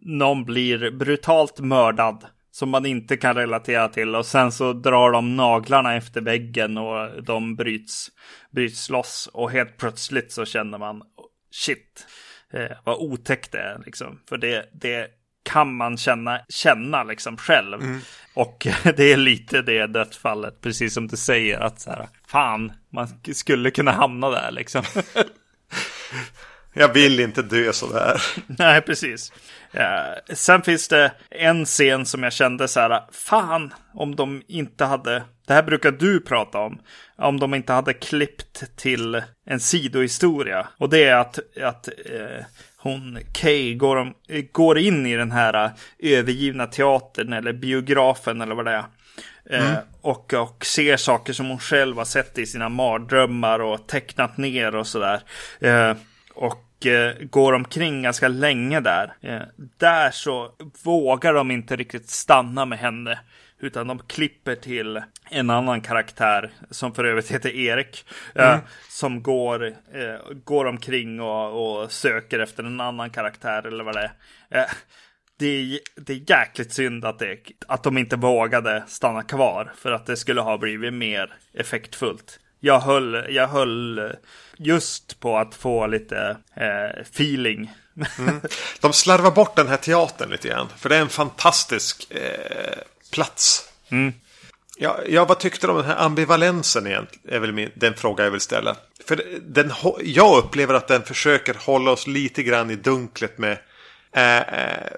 [0.01, 5.37] någon blir brutalt mördad som man inte kan relatera till och sen så drar de
[5.37, 8.11] naglarna efter väggen och de bryts,
[8.51, 11.03] bryts loss och helt plötsligt så känner man
[11.51, 12.07] shit,
[12.53, 14.21] eh, vad otäckt det är liksom.
[14.29, 15.09] För det, det
[15.43, 18.01] kan man känna, känna liksom själv.
[18.35, 23.09] Och det är lite det dödsfallet, precis som du säger, att så här, fan, man
[23.35, 24.83] skulle kunna hamna där liksom.
[26.75, 28.23] Jag vill inte dö sådär.
[28.47, 29.33] Nej, precis.
[29.73, 34.85] Eh, sen finns det en scen som jag kände så här, fan om de inte
[34.85, 36.81] hade, det här brukar du prata om,
[37.17, 40.69] om de inte hade klippt till en sidohistoria.
[40.79, 42.45] Och det är att, att eh,
[42.77, 44.15] hon, Kay, går, om,
[44.53, 48.85] går in i den här eh, övergivna teatern eller biografen eller vad det är.
[49.51, 54.37] Eh, och, och ser saker som hon själv har sett i sina mardrömmar och tecknat
[54.37, 55.21] ner och sådär.
[56.35, 56.72] Och
[57.31, 59.13] går omkring ganska länge där.
[59.21, 59.43] Eh,
[59.79, 60.51] där så
[60.83, 63.19] vågar de inte riktigt stanna med henne.
[63.61, 68.05] Utan de klipper till en annan karaktär som för övrigt heter Erik.
[68.35, 73.95] Eh, som går, eh, går omkring och, och söker efter en annan karaktär eller vad
[73.95, 74.11] det
[74.51, 74.61] är.
[74.61, 74.71] Eh,
[75.39, 79.73] det är, det är jäkligt synd att, det, att de inte vågade stanna kvar.
[79.77, 82.39] För att det skulle ha blivit mer effektfullt.
[82.65, 84.01] Jag höll, jag höll
[84.57, 87.71] just på att få lite eh, feeling.
[88.81, 90.69] De slarvar bort den här teatern lite grann.
[90.77, 92.79] För det är en fantastisk eh,
[93.11, 93.69] plats.
[94.77, 97.35] Ja, ja, vad tyckte du om den här ambivalensen egentligen?
[97.35, 98.77] Är väl min, den fråga jag vill ställa.
[99.07, 99.73] För den,
[100.03, 103.59] jag upplever att den försöker hålla oss lite grann i dunklet med
[104.13, 104.93] eh, eh,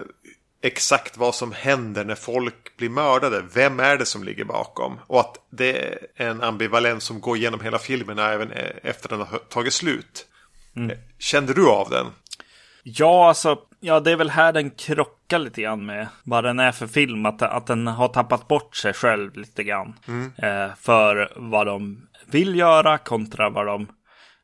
[0.64, 3.44] exakt vad som händer när folk blir mördade.
[3.54, 5.00] Vem är det som ligger bakom?
[5.06, 9.18] Och att det är en ambivalens som går igenom hela filmen även eh, efter den
[9.20, 10.26] har tagit slut.
[10.76, 12.06] Eh, Kände du av den?
[12.82, 16.72] Ja, alltså, ja, det är väl här den krockar lite grann med vad den är
[16.72, 17.26] för film.
[17.26, 19.94] Att, att den har tappat bort sig själv lite grann.
[20.36, 23.86] Eh, för vad de vill göra kontra vad de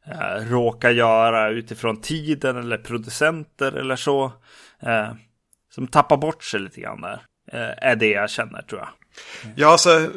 [0.06, 4.32] eh, råkar göra utifrån tiden eller producenter eller så.
[4.82, 5.08] Eh,
[5.74, 7.22] som tappar bort sig lite grann där.
[7.52, 8.88] Eh, är det jag känner tror jag.
[9.56, 10.10] Ja, alltså,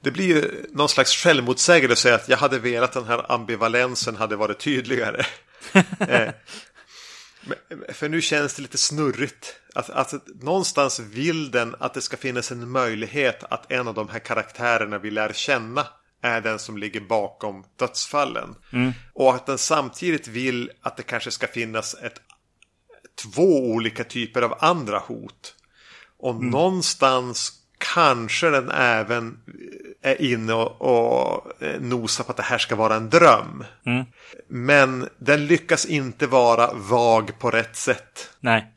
[0.00, 4.16] det blir ju någon slags självmotsägelse att säga att jag hade velat den här ambivalensen
[4.16, 5.24] hade varit tydligare.
[5.98, 6.30] eh,
[7.88, 9.60] för nu känns det lite snurrigt.
[9.74, 14.08] Att, att någonstans vill den att det ska finnas en möjlighet att en av de
[14.08, 15.86] här karaktärerna vi lär känna
[16.22, 18.54] är den som ligger bakom dödsfallen.
[19.12, 22.20] Och att den samtidigt vill att det kanske ska finnas ett,
[23.22, 25.54] två olika typer av andra hot.
[26.18, 29.38] Och någonstans kanske den även
[30.02, 33.64] är inne och, och eh, nosar på att det här ska vara en dröm.
[34.48, 38.30] Men den lyckas inte vara vag på rätt sätt.
[38.40, 38.72] Nej.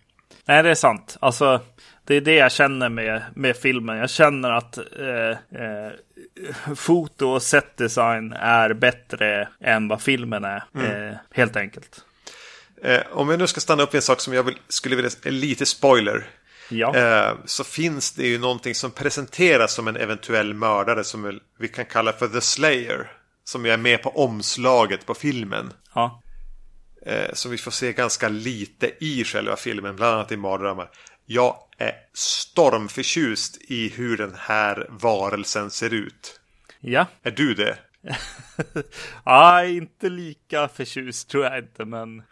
[0.46, 1.18] Nej, det är sant.
[1.22, 1.62] Alltså,
[2.04, 3.98] det är det jag känner med, med filmen.
[3.98, 5.92] Jag känner att eh, eh,
[6.76, 10.64] foto och setdesign är bättre än vad filmen är.
[10.76, 12.06] Eh, helt enkelt.
[12.84, 15.12] Eh, om vi nu ska stanna upp vid en sak som jag vill, skulle vilja,
[15.24, 16.30] lite spoiler.
[16.70, 16.96] Ja.
[16.96, 21.86] Eh, så finns det ju någonting som presenteras som en eventuell mördare som vi kan
[21.86, 23.12] kalla för The Slayer.
[23.44, 25.74] Som ju är med på omslaget på filmen.
[25.96, 26.22] ja.
[27.06, 30.90] Eh, som vi får se ganska lite i själva filmen, bland annat i mardrömmar.
[31.26, 36.40] Jag är stormförtjust i hur den här varelsen ser ut.
[36.80, 37.06] Ja.
[37.24, 37.78] Är du det?
[39.26, 42.24] ja, inte lika förtjust tror jag inte, men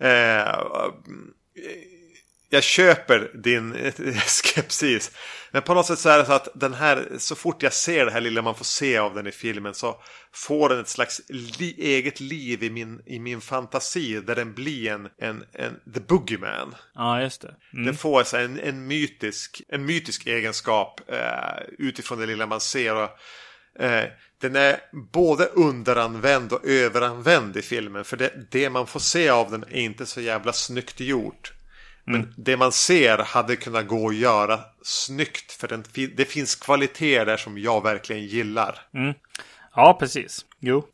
[0.00, 0.90] Eh,
[2.54, 3.92] jag köper din
[4.26, 5.10] skepsis.
[5.50, 8.04] Men på något sätt så är det så att den här, så fort jag ser
[8.04, 10.02] det här lilla man får se av den i filmen så
[10.32, 14.90] får den ett slags li eget liv i min, i min fantasi där den blir
[14.90, 16.74] en, en, en the boogeyman.
[16.94, 17.54] ja, just det.
[17.72, 17.86] Mm.
[17.86, 22.94] Den får alltså en, en, mytisk, en mytisk egenskap eh, utifrån det lilla man ser.
[22.94, 23.10] Och
[23.78, 24.04] Eh,
[24.44, 28.04] den är både underanvänd och överanvänd i filmen.
[28.04, 31.52] För det, det man får se av den är inte så jävla snyggt gjort.
[32.04, 32.34] Men mm.
[32.36, 35.52] det man ser hade kunnat gå att göra snyggt.
[35.52, 35.84] För den,
[36.16, 38.80] det finns kvaliteter där som jag verkligen gillar.
[38.94, 39.14] Mm.
[39.74, 40.44] Ja, precis.
[40.60, 40.86] Jo.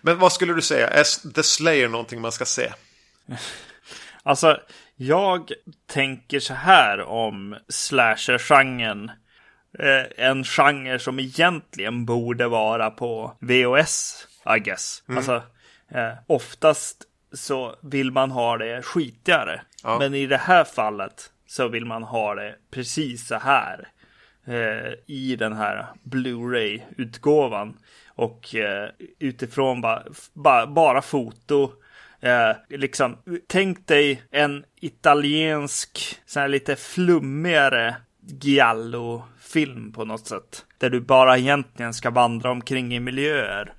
[0.00, 0.88] Men vad skulle du säga?
[0.88, 2.72] Är The Slayer någonting man ska se?
[4.22, 4.60] Alltså,
[4.96, 5.52] jag
[5.86, 9.10] tänker så här om slasher-genren.
[9.78, 15.02] Eh, en genre som egentligen borde vara på VOS, I guess.
[15.08, 15.18] Mm.
[15.18, 15.42] Alltså,
[15.88, 19.60] eh, oftast så vill man ha det skitigare.
[19.82, 19.98] Ja.
[19.98, 23.88] Men i det här fallet så vill man ha det precis så här.
[24.46, 27.76] Eh, I den här Blu-ray-utgåvan.
[28.08, 30.02] Och eh, utifrån ba,
[30.32, 31.72] ba, bara foto.
[32.20, 37.96] Eh, liksom, tänk dig en italiensk, så här lite flummigare
[39.50, 40.64] giallo-film på något sätt.
[40.78, 43.72] Där du bara egentligen ska vandra omkring i miljöer.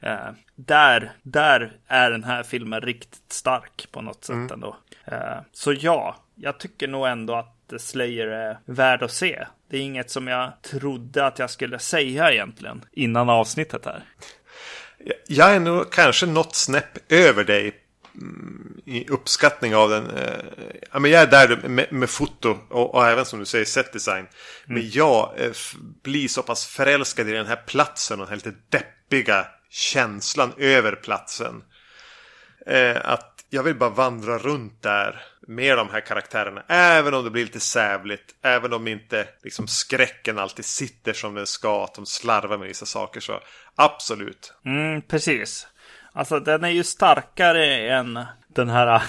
[0.00, 4.52] Eh, där, där är den här filmen riktigt stark på något sätt mm.
[4.52, 4.76] ändå.
[5.04, 9.46] Eh, så ja, jag tycker nog ändå att Slayer är värd att se.
[9.70, 14.02] Det är inget som jag trodde att jag skulle säga egentligen innan avsnittet här.
[15.28, 17.81] Jag är nog kanske något snäpp över dig
[18.84, 20.10] i uppskattning av den.
[20.10, 20.44] Eh,
[20.92, 24.18] ja, men jag är där med, med foto och, och, även som du säger setdesign.
[24.18, 24.28] Mm.
[24.66, 25.52] Men jag eh,
[26.02, 30.92] blir så pass förälskad i den här platsen och den här lite deppiga känslan över
[30.92, 31.62] platsen.
[32.66, 36.64] Eh, att jag vill bara vandra runt där med de här karaktärerna.
[36.68, 38.34] Även om det blir lite sävligt.
[38.42, 41.84] Även om inte liksom, skräcken alltid sitter som den ska.
[41.84, 43.20] Att de slarvar med vissa saker.
[43.20, 43.40] Så
[43.74, 44.54] absolut.
[44.64, 45.66] Mm, precis.
[46.12, 49.02] Alltså den är ju starkare än den här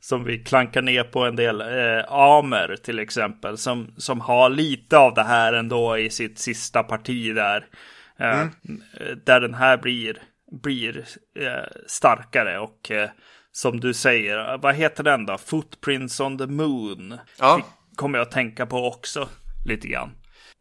[0.00, 1.60] som vi klankar ner på en del.
[1.60, 3.58] Eh, Amer till exempel.
[3.58, 7.66] Som, som har lite av det här ändå i sitt sista parti där.
[8.18, 8.52] Eh, mm.
[9.24, 10.16] Där den här blir,
[10.62, 11.04] blir
[11.38, 12.58] eh, starkare.
[12.58, 13.10] Och eh,
[13.52, 15.38] som du säger, vad heter den då?
[15.38, 17.18] Footprints on the Moon.
[17.38, 17.60] Ja.
[17.96, 19.28] Kommer jag att tänka på också
[19.66, 20.10] lite grann.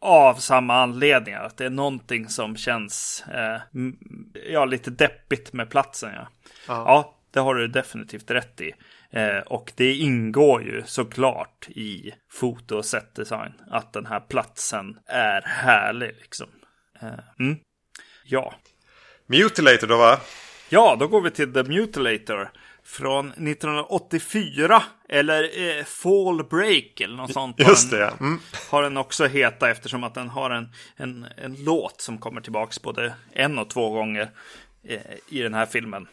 [0.02, 3.62] Av samma anledningar, att det är någonting som känns eh,
[4.52, 6.12] ja, lite deppigt med platsen.
[6.14, 6.28] Ja.
[6.68, 6.84] ja.
[6.86, 8.72] ja, det har du definitivt rätt i.
[9.12, 15.42] Eh, och det ingår ju såklart i foto och setdesign att den här platsen är
[15.42, 16.48] härlig liksom.
[17.02, 17.58] Eh, mm.
[18.26, 18.54] Ja.
[19.28, 20.20] Mutilator då va?
[20.70, 22.52] Ja, då går vi till The Mutilator
[22.90, 24.84] från 1984.
[25.10, 27.60] Eller eh, Fall Break eller något sånt.
[27.60, 28.14] Just det.
[28.20, 28.40] Mm.
[28.70, 32.82] Har den också heta eftersom att den har en, en, en låt som kommer tillbaks
[32.82, 34.32] både en och två gånger
[34.88, 35.00] eh,
[35.30, 36.08] i den här filmen.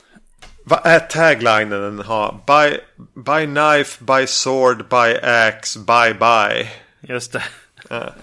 [0.64, 2.40] Vad är taglinen den har?
[2.46, 2.78] By,
[3.14, 6.70] by knife, by sword, by axe, bye bye.
[7.00, 7.44] Just det.
[7.88, 8.14] Ja.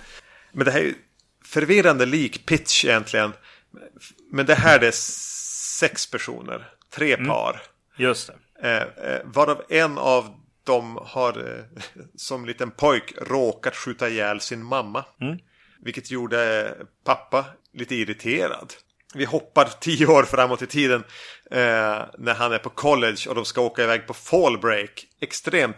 [0.52, 0.94] Men det här är
[1.46, 3.34] förvirrande lik pitch egentligen.
[4.32, 4.92] Men det här är
[5.80, 6.70] sex personer.
[6.96, 7.28] Tre mm.
[7.28, 7.62] par.
[7.98, 8.34] Just det.
[8.64, 11.82] Eh, eh, varav en av dem har eh,
[12.16, 15.06] som liten pojk råkat skjuta ihjäl sin mamma.
[15.22, 15.38] Mm.
[15.80, 16.74] Vilket gjorde
[17.06, 18.74] pappa lite irriterad.
[19.14, 21.04] Vi hoppar tio år framåt i tiden
[21.52, 25.06] eh, när han är på college och de ska åka iväg på fall break.
[25.22, 25.78] Extremt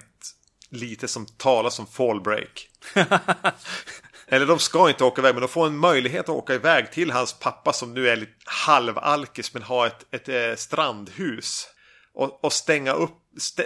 [0.69, 2.69] lite som talas om fall break.
[4.27, 7.11] Eller de ska inte åka iväg men de får en möjlighet att åka iväg till
[7.11, 11.67] hans pappa som nu är lite halvalkis men har ett, ett, ett eh, strandhus
[12.15, 13.17] och, och stänga, upp,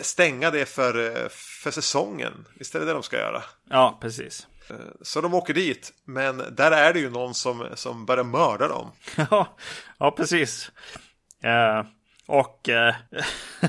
[0.02, 2.48] stänga det för, för säsongen.
[2.56, 3.44] Visst är det det de ska göra?
[3.70, 4.48] Ja, precis.
[4.70, 8.68] Eh, så de åker dit, men där är det ju någon som, som börjar mörda
[8.68, 8.92] dem.
[9.32, 9.58] Ja,
[9.98, 10.72] ja precis.
[11.46, 11.88] Uh,
[12.28, 12.96] och uh,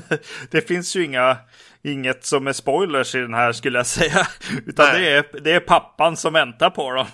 [0.49, 1.37] det finns ju inga,
[1.83, 4.27] inget som är spoilers i den här skulle jag säga.
[4.65, 7.07] Utan det är, det är pappan som väntar på dem.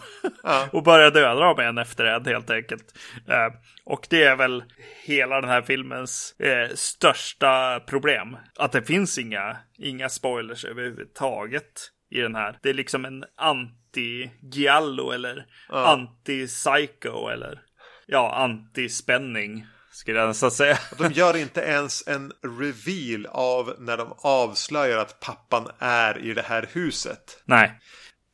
[0.44, 0.68] Ja.
[0.72, 2.98] och börjar döda dem en efter en helt enkelt.
[3.30, 4.64] Uh, och det är väl
[5.06, 8.38] hela den här filmens eh, största problem.
[8.60, 12.58] Att det finns inga, inga spoilers överhuvudtaget i den här.
[12.64, 15.96] Det är liksom en anti-giallo eller ja.
[15.96, 17.62] anti-psycho eller
[18.06, 19.66] ja, anti-spänning
[19.98, 20.78] skulle jag nästan säga.
[20.98, 26.42] De gör inte ens en reveal av när de avslöjar att pappan är i det
[26.42, 27.42] här huset.
[27.46, 27.72] Nej.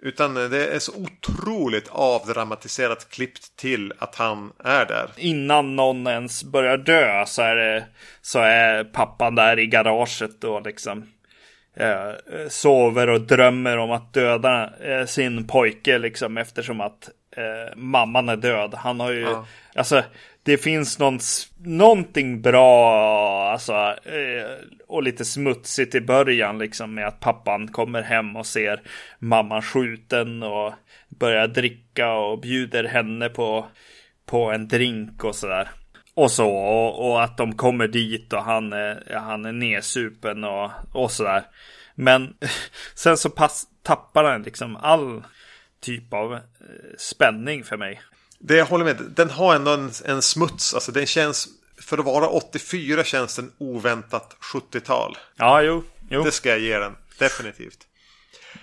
[0.02, 5.10] Utan det är så otroligt avdramatiserat klippt till att han är där.
[5.18, 7.86] Innan någon ens börjar dö så är, det,
[8.22, 11.06] så är pappan där i garaget och liksom
[11.76, 12.12] eh,
[12.50, 18.38] sover och drömmer om att döda eh, sin pojke liksom eftersom att eh, mamman är
[18.38, 18.74] död.
[18.74, 19.46] Han har ju, ja.
[19.76, 20.04] alltså
[20.44, 21.20] det finns någon,
[21.58, 23.74] någonting bra alltså,
[24.04, 28.82] eh, och lite smutsigt i början liksom med att pappan kommer hem och ser
[29.20, 30.74] mamman skjuten och
[31.10, 33.66] börjar dricka och bjuder henne på
[34.26, 35.70] på en drink och sådär.
[36.14, 40.72] Och så, och, och, att de kommer dit och han är, han är nedsupen och,
[40.92, 41.44] och sådär.
[41.96, 42.34] Men
[42.96, 45.24] sen så pass, tappar han liksom all
[45.80, 46.40] typ av eh,
[46.98, 48.02] spänning för mig.
[48.46, 51.48] Det jag håller med, den har ändå en, en smuts, alltså den känns,
[51.82, 55.18] för att vara 84 känns den oväntat 70-tal.
[55.36, 56.24] Ja, jo, jo.
[56.24, 57.88] Det ska jag ge den, definitivt.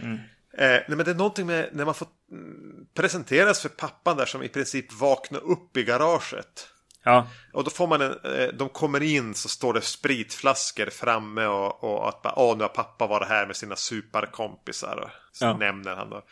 [0.00, 0.14] Mm.
[0.14, 0.20] Eh,
[0.58, 4.42] nej, men det är någonting med när man får mm, presenteras för pappan där som
[4.42, 6.68] i princip vaknar upp i garaget.
[7.04, 7.26] Ja.
[7.52, 11.84] Och då får man en, eh, de kommer in så står det spritflaskor framme och,
[11.84, 15.12] och att bara, nu har pappa varit här med sina superkompisar.
[15.32, 15.56] Så ja.
[15.56, 16.22] nämner han då.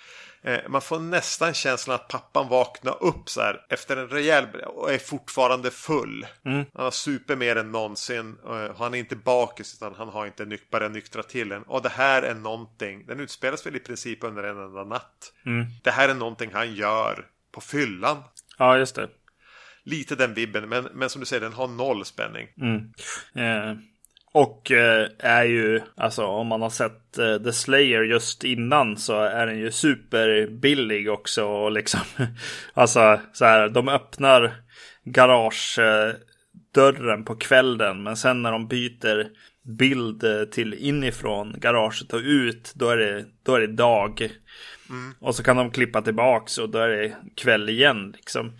[0.42, 4.92] Eh, man får nästan känslan att pappan vaknar upp så här efter en rejäl och
[4.92, 6.26] är fortfarande full.
[6.44, 6.64] Mm.
[6.74, 8.36] Han har super mer än någonsin.
[8.76, 11.62] Han är inte bakis utan han har inte nyk börjat nyktra till än.
[11.62, 15.32] Och det här är någonting, den utspelas väl i princip under en enda natt.
[15.46, 15.66] Mm.
[15.82, 18.22] Det här är någonting han gör på fyllan.
[18.58, 19.08] Ja, just det
[19.89, 22.49] lite den vibben, men, men som du säger, den har noll spänning.
[22.61, 22.93] Mm.
[23.34, 23.74] Eh,
[24.32, 29.20] och eh, är ju, alltså om man har sett eh, The Slayer just innan så
[29.20, 31.45] är den ju superbillig också.
[31.45, 32.01] Och liksom,
[32.74, 34.55] alltså så här, de öppnar
[35.05, 39.30] garagedörren på kvällen, men sen när de byter
[39.78, 44.30] bild eh, till inifrån garaget och ut, då är det, då är det dag.
[44.91, 45.14] Mm.
[45.20, 48.53] Och så kan de klippa tillbaks och då är det kväll igen liksom.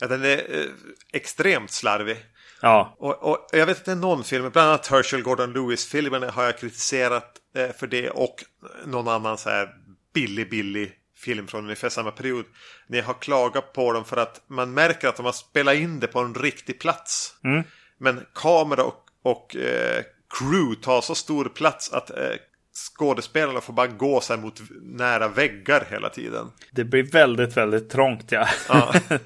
[0.00, 0.66] Ja, den är eh,
[1.12, 2.16] extremt slarvig.
[2.60, 2.96] Ja.
[2.98, 6.44] Och, och, jag vet att det är någon film, bland annat Herschel Gordon Lewis-filmen har
[6.44, 8.44] jag kritiserat eh, för det och
[8.86, 9.68] någon annan så här
[10.14, 12.44] billig, billig film från ungefär samma period.
[12.88, 16.06] Ni har klagat på dem för att man märker att de har spelat in det
[16.06, 17.34] på en riktig plats.
[17.44, 17.62] Mm.
[17.98, 20.04] Men kamera och, och eh,
[20.38, 22.34] crew tar så stor plats att eh,
[22.76, 26.46] skådespelarna får bara gå så mot nära väggar hela tiden.
[26.72, 28.48] Det blir väldigt, väldigt trångt ja.
[28.68, 28.94] Ja.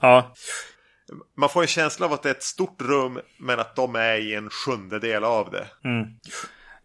[0.00, 0.34] ja.
[1.36, 4.16] Man får en känsla av att det är ett stort rum men att de är
[4.16, 5.66] i en sjundedel av det.
[5.84, 6.06] Mm.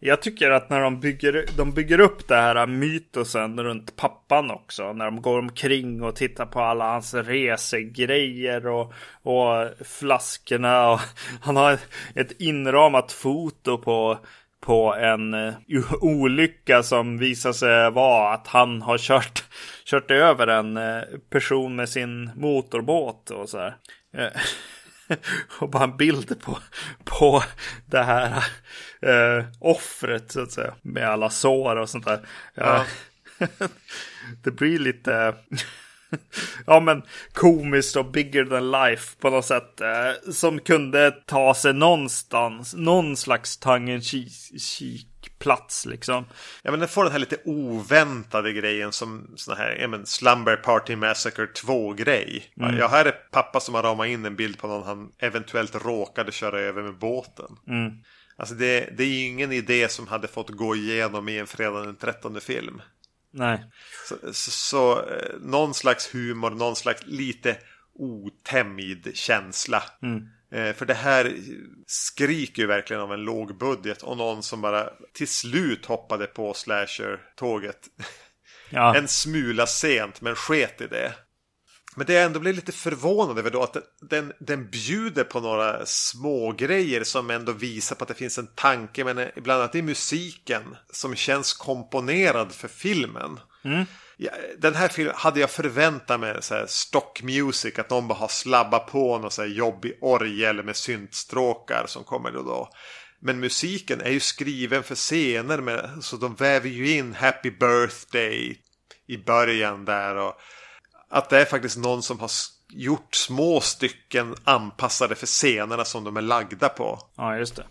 [0.00, 4.92] Jag tycker att när de bygger, de bygger upp det här mytosen runt pappan också.
[4.92, 8.92] När de går omkring och tittar på alla hans resegrejer och,
[9.22, 10.90] och flaskorna.
[10.90, 11.00] Och
[11.40, 11.78] han har
[12.14, 14.18] ett inramat foto på
[14.68, 15.54] på en uh,
[16.00, 19.44] olycka som visar sig vara att han har kört,
[19.84, 23.76] kört över en uh, person med sin motorbåt och så här.
[24.18, 24.28] Uh,
[25.60, 26.58] och bara en bild på,
[27.04, 27.42] på
[27.86, 28.44] det här
[29.60, 30.74] offret så att säga.
[30.82, 32.20] Med alla sår och sånt där.
[32.54, 32.84] Ja.
[34.44, 35.34] det blir lite
[36.66, 37.02] ja men
[37.32, 39.80] komiskt och bigger than life på något sätt.
[39.80, 44.02] Eh, som kunde ta sig någonstans, någon slags tangen
[45.38, 46.24] plats liksom.
[46.62, 50.56] Ja men den får den här lite oväntade grejen som sån här, ja men Slumber
[50.56, 52.52] Party Massacre 2 grej.
[52.60, 52.76] Mm.
[52.76, 56.32] Ja här är pappa som har ramat in en bild på någon han eventuellt råkade
[56.32, 57.56] köra över med båten.
[57.68, 57.92] Mm.
[58.36, 61.96] Alltså det, det är ingen idé som hade fått gå igenom i en fredag den
[61.96, 62.82] 13 film.
[63.30, 63.64] Nej.
[64.08, 67.56] Så, så, så eh, någon slags humor, någon slags lite
[67.94, 69.82] otämjd känsla.
[70.02, 70.28] Mm.
[70.52, 71.36] Eh, för det här
[71.86, 76.54] skriker ju verkligen av en låg budget och någon som bara till slut hoppade på
[76.54, 77.88] slasher-tåget.
[78.70, 78.94] Ja.
[78.98, 81.14] en smula sent men sket i det.
[81.98, 85.86] Men det jag ändå blir lite förvånad över då att den, den bjuder på några
[85.86, 89.04] små grejer som ändå visar på att det finns en tanke.
[89.04, 93.40] Men bland annat i musiken som känns komponerad för filmen.
[93.64, 93.84] Mm.
[94.58, 97.78] Den här filmen hade jag förväntat mig så här stock music.
[97.78, 102.30] Att någon bara har slabbat på någon så här jobbig orgel med syntstråkar som kommer
[102.30, 102.42] då.
[102.42, 102.68] då.
[103.20, 108.62] Men musiken är ju skriven för scener med, så de väver ju in Happy Birthday
[109.06, 110.16] i början där.
[110.16, 110.34] och
[111.10, 112.30] att det är faktiskt någon som har
[112.72, 116.98] gjort små stycken anpassade för scenerna som de är lagda på.
[117.16, 117.64] Ja, just det.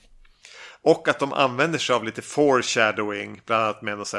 [0.82, 3.42] Och att de använder sig av lite foreshadowing.
[3.46, 4.14] Bland annat med att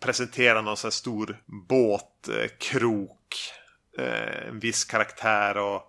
[0.00, 1.38] presentera någon så här stor
[1.68, 3.36] båtkrok.
[3.98, 5.82] Eh, en viss karaktär och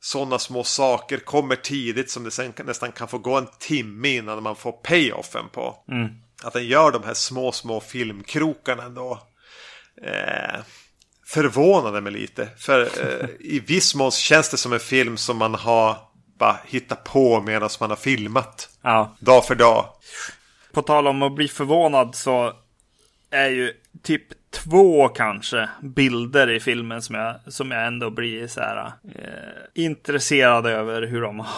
[0.00, 4.42] sådana små saker kommer tidigt som det sen nästan kan få gå en timme innan
[4.42, 5.84] man får payoffen på.
[5.88, 6.08] Mm.
[6.42, 9.22] Att den gör de här små, små filmkrokarna ändå.
[10.02, 10.60] Eh,
[11.26, 12.48] förvånade mig lite.
[12.58, 15.96] För eh, i viss mån känns det som en film som man har
[16.38, 18.68] bara hittat på medan man har filmat.
[18.82, 19.16] Ja.
[19.18, 19.86] Dag för dag.
[20.72, 22.52] På tal om att bli förvånad så
[23.30, 23.72] är ju
[24.02, 29.82] typ två kanske bilder i filmen som jag, som jag ändå blir så här eh,
[29.84, 31.48] intresserad över hur de har.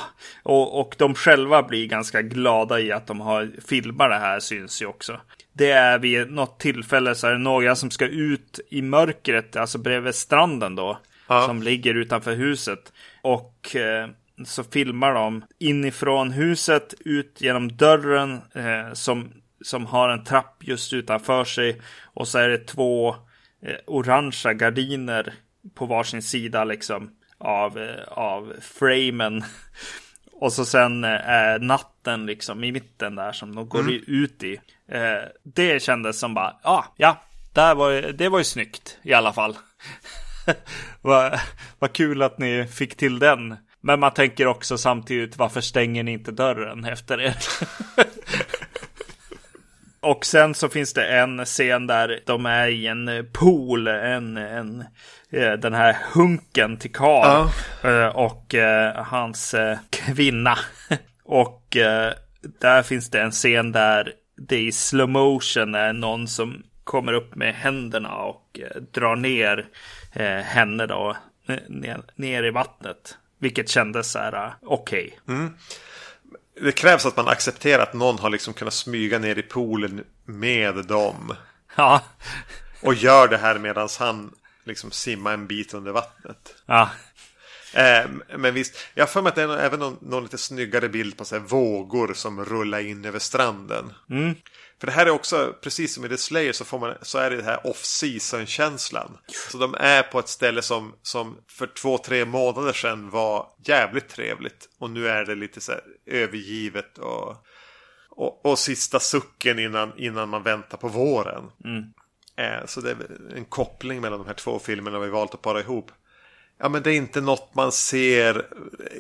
[0.43, 4.83] Och, och de själva blir ganska glada i att de har filmat det här syns
[4.83, 5.21] ju också.
[5.57, 9.79] Det är vid något tillfälle så är det några som ska ut i mörkret, alltså
[9.79, 10.99] bredvid stranden då.
[11.29, 11.47] Ja.
[11.47, 12.93] som ligger utanför huset.
[13.23, 14.09] Och eh,
[14.45, 19.33] så filmar de inifrån huset ut genom dörren eh, som,
[19.65, 21.81] som har en trapp just utanför sig.
[22.05, 23.09] Och så är det två
[23.63, 25.35] eh, orangea gardiner
[25.75, 29.45] på varsin sida liksom av, eh, av framen.
[30.33, 31.59] Och så sen eh, är
[32.07, 34.55] natten liksom i mitten där som de går i- ut i.
[34.89, 37.23] Eh, det kändes som bara, ah, ja,
[37.55, 39.57] där var, det var ju snyggt i alla fall.
[41.03, 41.41] Vad
[41.79, 43.57] vad kul att ni fick till den.
[43.81, 47.37] Men man tänker också samtidigt, varför stänger ni inte dörren efter er?
[50.01, 54.85] Och sen så finns det en scen där de är i en pool, en, en,
[55.31, 57.49] eh, den här hunken till Karl
[57.85, 59.55] eh, och eh, hans
[59.91, 60.59] kvinna.
[61.29, 62.13] Och eh,
[62.61, 67.35] där finns det en scen där det i slow motion är någon som kommer upp
[67.35, 69.69] med händerna och eh, drar ner
[70.13, 71.17] eh, henne då
[71.69, 73.19] ner, ner i vattnet.
[73.39, 75.19] Vilket kändes så här, eh, okej.
[76.61, 80.75] Det krävs att man accepterar att någon har liksom kunnat smyga ner i poolen med
[80.75, 81.35] dem.
[81.77, 82.03] Ja,
[82.83, 84.33] Och gör det här medan han
[84.65, 86.55] liksom simmar en bit under vattnet.
[86.67, 86.91] ja,
[87.77, 90.89] Eh, men visst, jag har för mig att det är även någon, någon lite snyggare
[90.89, 93.93] bild på så vågor som rullar in över stranden.
[94.81, 97.31] För det här är också, precis som i The Slayer så, får man, så är
[97.31, 99.19] det det här off-season känslan.
[99.51, 104.09] Så de är på ett ställe som, som för två, tre månader sedan var jävligt
[104.09, 104.69] trevligt.
[104.79, 105.73] Och nu är det lite så
[106.07, 107.37] övergivet och,
[108.11, 111.45] och, och sista sucken innan, innan man väntar på våren.
[112.37, 112.97] Eh, så det är
[113.37, 115.91] en koppling mellan de här två filmerna vi valt att para ihop.
[116.59, 118.47] Ja men det är inte något man ser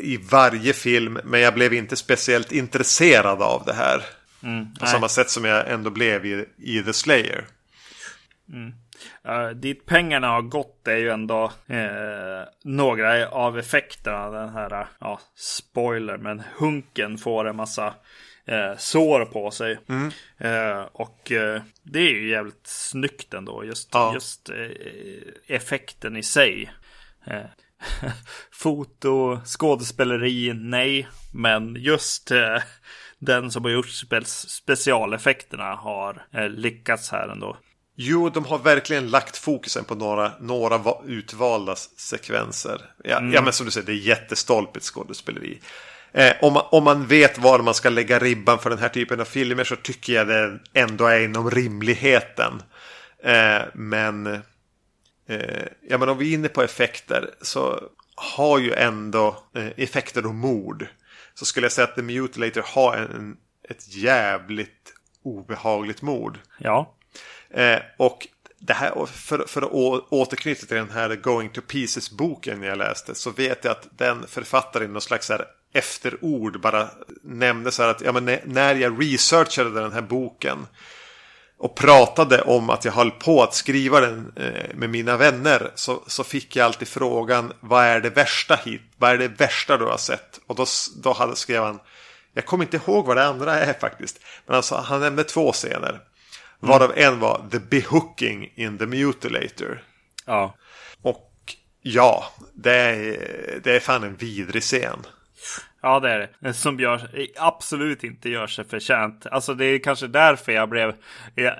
[0.01, 1.19] i varje film.
[1.25, 3.99] Men jag blev inte speciellt intresserad av det här.
[3.99, 4.91] På nej.
[4.91, 7.45] samma sätt som jag ändå blev i, i The Slayer.
[9.29, 14.31] Uh, dit pengarna har gått är ju ändå eh, några av effekterna.
[14.31, 17.95] Den här, uh, ja, spoiler, men Hunken får en massa
[18.47, 19.79] eh, sår på sig.
[20.39, 24.15] Eh, och eh, det är ju jävligt snyggt ändå, just, Ja.
[24.15, 24.57] just eh,
[25.47, 26.73] effekten i sig.
[27.27, 28.11] Eh,
[28.53, 31.09] foto, skådespeleri, nej.
[31.35, 32.59] Men just eh,
[33.19, 37.57] den som har gjort spe specialeffekterna har eh, lyckats här ändå.
[37.99, 42.81] Jo, de har verkligen lagt fokusen på några, några va- utvalda sekvenser.
[43.05, 45.61] Ja, ja, men som du säger, det är jättestolpigt skådespeleri.
[46.13, 49.21] Eh, om, man, om man vet var man ska lägga ribban för den här typen
[49.21, 52.63] av filmer så tycker jag det ändå är inom rimligheten.
[53.25, 54.43] Eh, men,
[55.27, 57.81] eh, ja, men om vi är inne på effekter så
[58.15, 60.87] har ju ändå eh, effekter och mord.
[61.35, 63.37] Så skulle jag säga att The Mutilator har en,
[63.69, 66.39] ett jävligt obehagligt mord.
[66.59, 66.95] Ja.
[67.51, 69.73] Eh, och det här, för, för att
[70.13, 74.93] återknyta till den här Going to Pieces-boken jag läste så vet jag att den författaren
[74.93, 76.89] någon slags här efterord bara
[77.23, 80.67] nämnde så här att ja, men när jag researchade den här boken
[81.59, 86.03] och pratade om att jag höll på att skriva den eh, med mina vänner så,
[86.07, 88.83] så fick jag alltid frågan vad är det värsta hit?
[88.97, 90.41] Vad är det värsta du har sett?
[90.47, 90.67] Och då,
[91.03, 91.81] då hade, skrev han
[92.37, 94.21] jag kommer inte ihåg vad det andra är faktiskt.
[94.47, 96.01] Men alltså, han nämnde två scener.
[96.61, 99.83] Varav en var The Behooking in the Mutilator.
[100.25, 100.55] Ja.
[101.03, 101.33] Och
[101.83, 105.07] ja, det är, det är fan en vidrig scen.
[105.87, 106.53] Ja, det är det.
[106.53, 109.27] Som gör, absolut inte gör sig förtjänt.
[109.27, 110.95] Alltså det är kanske därför jag blev,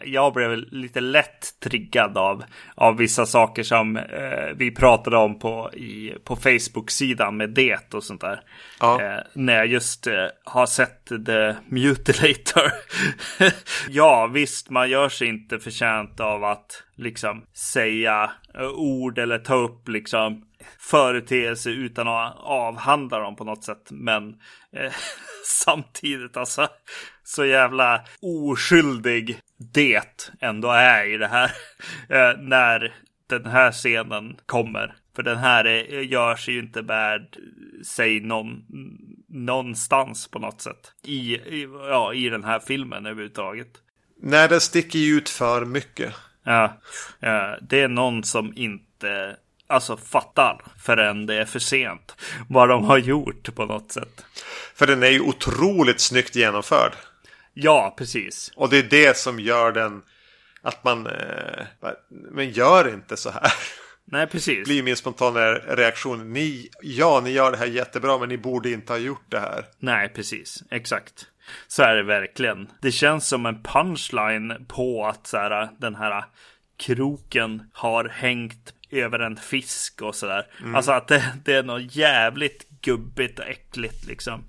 [0.05, 5.71] jag, blev lite lätt triggad av, av vissa saker som eh, vi pratade om på,
[5.75, 8.41] i, på Facebook-sidan med det och sånt där.
[8.81, 9.03] Ja.
[9.03, 12.73] Eh, när jag just eh, har sett The Mutilator.
[13.89, 19.55] ja, visst, man gör sig inte förtjänt av att liksom säga eh, ord eller ta
[19.55, 20.46] upp liksom
[20.79, 23.89] företeelser utan att avhandla dem på något sätt.
[23.91, 24.29] Men
[24.73, 24.93] eh,
[25.45, 26.69] samtidigt alltså
[27.25, 29.41] så jävla oskyldig
[29.75, 31.51] det ändå är i det här.
[32.09, 32.95] Eh, när
[33.29, 34.95] den här scenen kommer.
[35.17, 37.37] För den här är, gör sig ju inte värd
[37.85, 38.65] sig någon,
[39.29, 40.93] någonstans på något sätt.
[41.05, 43.69] I, i, ja, I den här filmen överhuvudtaget.
[44.23, 46.15] När det sticker ju ut för mycket.
[46.45, 46.65] Ja,
[47.21, 49.37] eh, det är någon som inte
[49.67, 52.17] alltså fattar förrän det är för sent
[52.49, 54.25] vad de har gjort på något sätt.
[54.75, 56.93] För den är ju otroligt snyggt genomförd.
[57.55, 58.53] Ja, precis.
[58.57, 60.03] Och det är det som gör den
[60.63, 61.07] att man...
[61.07, 63.53] Eh, men gör inte så här.
[64.05, 64.65] Nej, precis.
[64.65, 66.33] blir min spontana reaktion.
[66.33, 69.65] Ni, ja, ni gör det här jättebra men ni borde inte ha gjort det här.
[69.79, 70.63] Nej, precis.
[70.71, 71.27] Exakt.
[71.69, 72.69] Så är det verkligen.
[72.81, 76.25] Det känns som en punchline på att så här, den här
[76.77, 80.47] kroken har hängt över en fisk och sådär.
[80.75, 84.45] Alltså att det, det är något jävligt gubbigt och äckligt liksom.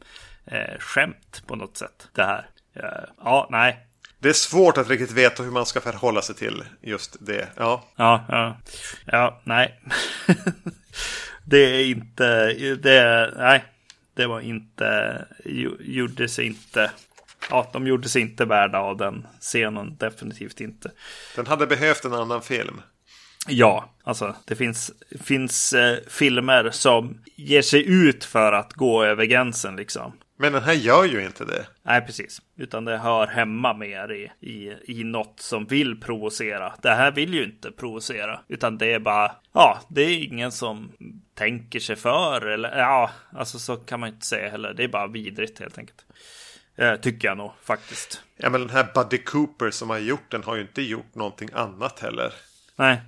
[0.45, 2.07] Eh, skämt på något sätt.
[2.13, 2.49] Det här.
[2.75, 3.87] Eh, ja, nej.
[4.19, 7.47] Det är svårt att riktigt veta hur man ska förhålla sig till just det.
[7.55, 8.57] Ja, Ja, ja.
[9.05, 9.79] Ja, nej.
[11.43, 13.63] det är inte, det nej.
[14.13, 15.25] Det var inte,
[15.79, 16.91] gjorde sig inte,
[17.49, 20.91] ja, de gjorde sig inte värda av den scenen, definitivt inte.
[21.35, 22.81] den hade behövt en annan film.
[23.47, 24.91] Ja, alltså det finns,
[25.21, 30.13] finns eh, filmer som ger sig ut för att gå över gränsen liksom.
[30.39, 31.65] Men den här gör ju inte det.
[31.83, 32.41] Nej, precis.
[32.57, 36.73] Utan det hör hemma mer i, i, i något som vill provocera.
[36.81, 38.39] Det här vill ju inte provocera.
[38.47, 40.91] Utan det är bara, ja, det är ingen som
[41.35, 42.45] tänker sig för.
[42.45, 44.73] Eller ja, alltså så kan man inte säga heller.
[44.73, 46.05] Det är bara vidrigt helt enkelt.
[46.77, 48.21] Eh, tycker jag nog faktiskt.
[48.37, 51.49] Ja, men den här Buddy Cooper som har gjort den har ju inte gjort någonting
[51.53, 52.33] annat heller.
[52.75, 53.01] Nej,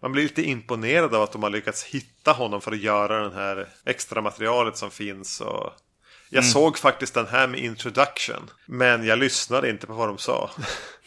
[0.00, 3.32] Man blir lite imponerad av att de har lyckats hitta honom för att göra den
[3.32, 5.40] här extra materialet som finns.
[5.40, 5.72] Och
[6.28, 8.50] jag såg faktiskt den här med introduction.
[8.66, 10.50] Men jag lyssnade inte på vad de sa.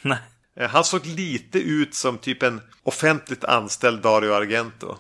[0.02, 0.18] nej.
[0.58, 4.98] Eh, Han såg lite ut som typ en offentligt anställd Dario Argento.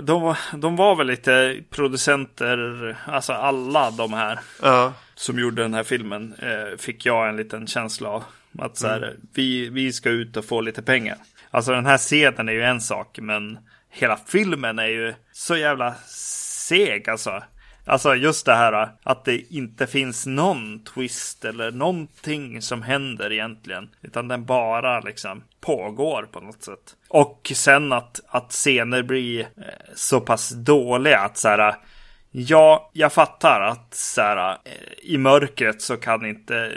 [0.00, 4.38] De, var- de var väl lite producenter, alltså alla de här.
[4.62, 8.24] Ja, som gjorde den här filmen eh, fick jag en liten känsla av.
[8.58, 11.16] Att så här, vi, vi ska ut och få lite pengar.
[11.50, 13.58] Alltså den här scenen är ju en sak, men
[13.90, 15.94] hela filmen är ju så jävla
[16.68, 17.42] seg alltså.
[17.84, 23.88] Alltså just det här att det inte finns någon twist eller någonting som händer egentligen.
[24.02, 26.96] Utan den bara liksom pågår på något sätt.
[27.08, 29.46] Och sen att, att scener blir eh,
[29.94, 31.74] så pass dåliga att så här
[32.32, 34.72] Ja, jag fattar att så här, eh,
[35.02, 36.72] i mörkret så kan inte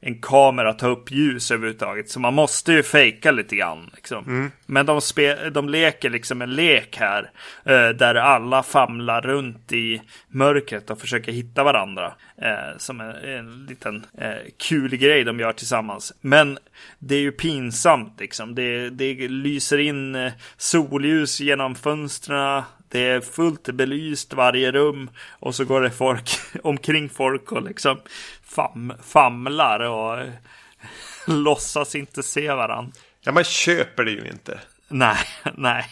[0.00, 2.10] en kamera ta upp ljus överhuvudtaget.
[2.10, 3.90] Så man måste ju fejka lite grann.
[3.94, 4.50] Liksom.
[4.66, 7.30] Men de, spe, de leker liksom en lek här.
[7.64, 12.14] eh, där alla famlar runt i mörkret och försöker hitta varandra.
[12.42, 16.12] Eh, som en, en liten eh, kul grej de gör tillsammans.
[16.20, 16.58] Men
[16.98, 18.54] det är ju pinsamt liksom.
[18.54, 22.62] Det, det lyser in eh, solljus genom fönstren.
[22.92, 26.30] Det är fullt belyst varje rum och så går det folk
[26.62, 28.00] omkring folk och liksom
[28.44, 30.32] fam, famlar och eh,
[31.26, 32.92] låtsas inte se varandra.
[33.20, 34.60] ja man köper det ju inte.
[34.88, 35.18] Nej,
[35.54, 35.86] nej.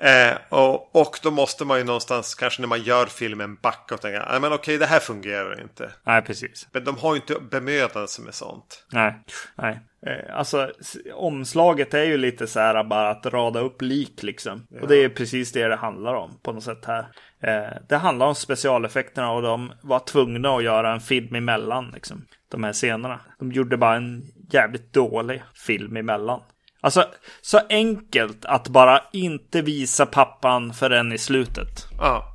[0.00, 4.00] Eh, och, och då måste man ju någonstans, kanske när man gör filmen, backa och
[4.00, 5.92] tänka, nej men okej det här fungerar inte.
[6.06, 6.68] Nej, precis.
[6.72, 8.86] Men de har ju inte bemödat sig med sånt.
[8.92, 9.14] Nej,
[9.54, 9.80] nej.
[10.06, 10.70] Eh, Alltså
[11.14, 14.66] omslaget är ju lite så här bara att rada upp lik liksom.
[14.82, 17.06] Och det är precis det det handlar om på något sätt här.
[17.42, 22.24] Eh, Det handlar om specialeffekterna och de var tvungna att göra en film emellan liksom.
[22.50, 23.20] De här scenerna.
[23.38, 26.40] De gjorde bara en jävligt dålig film emellan.
[26.86, 27.08] Alltså
[27.40, 31.86] så enkelt att bara inte visa pappan förrän i slutet.
[31.98, 32.32] Ja,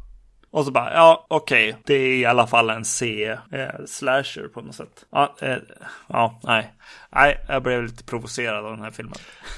[0.51, 5.05] Och så bara, ja okej, det är i alla fall en C-slasher på något sätt.
[5.11, 5.57] Ja, eh,
[6.09, 6.73] ja, nej.
[7.15, 9.15] Nej, jag blev lite provocerad av den här filmen.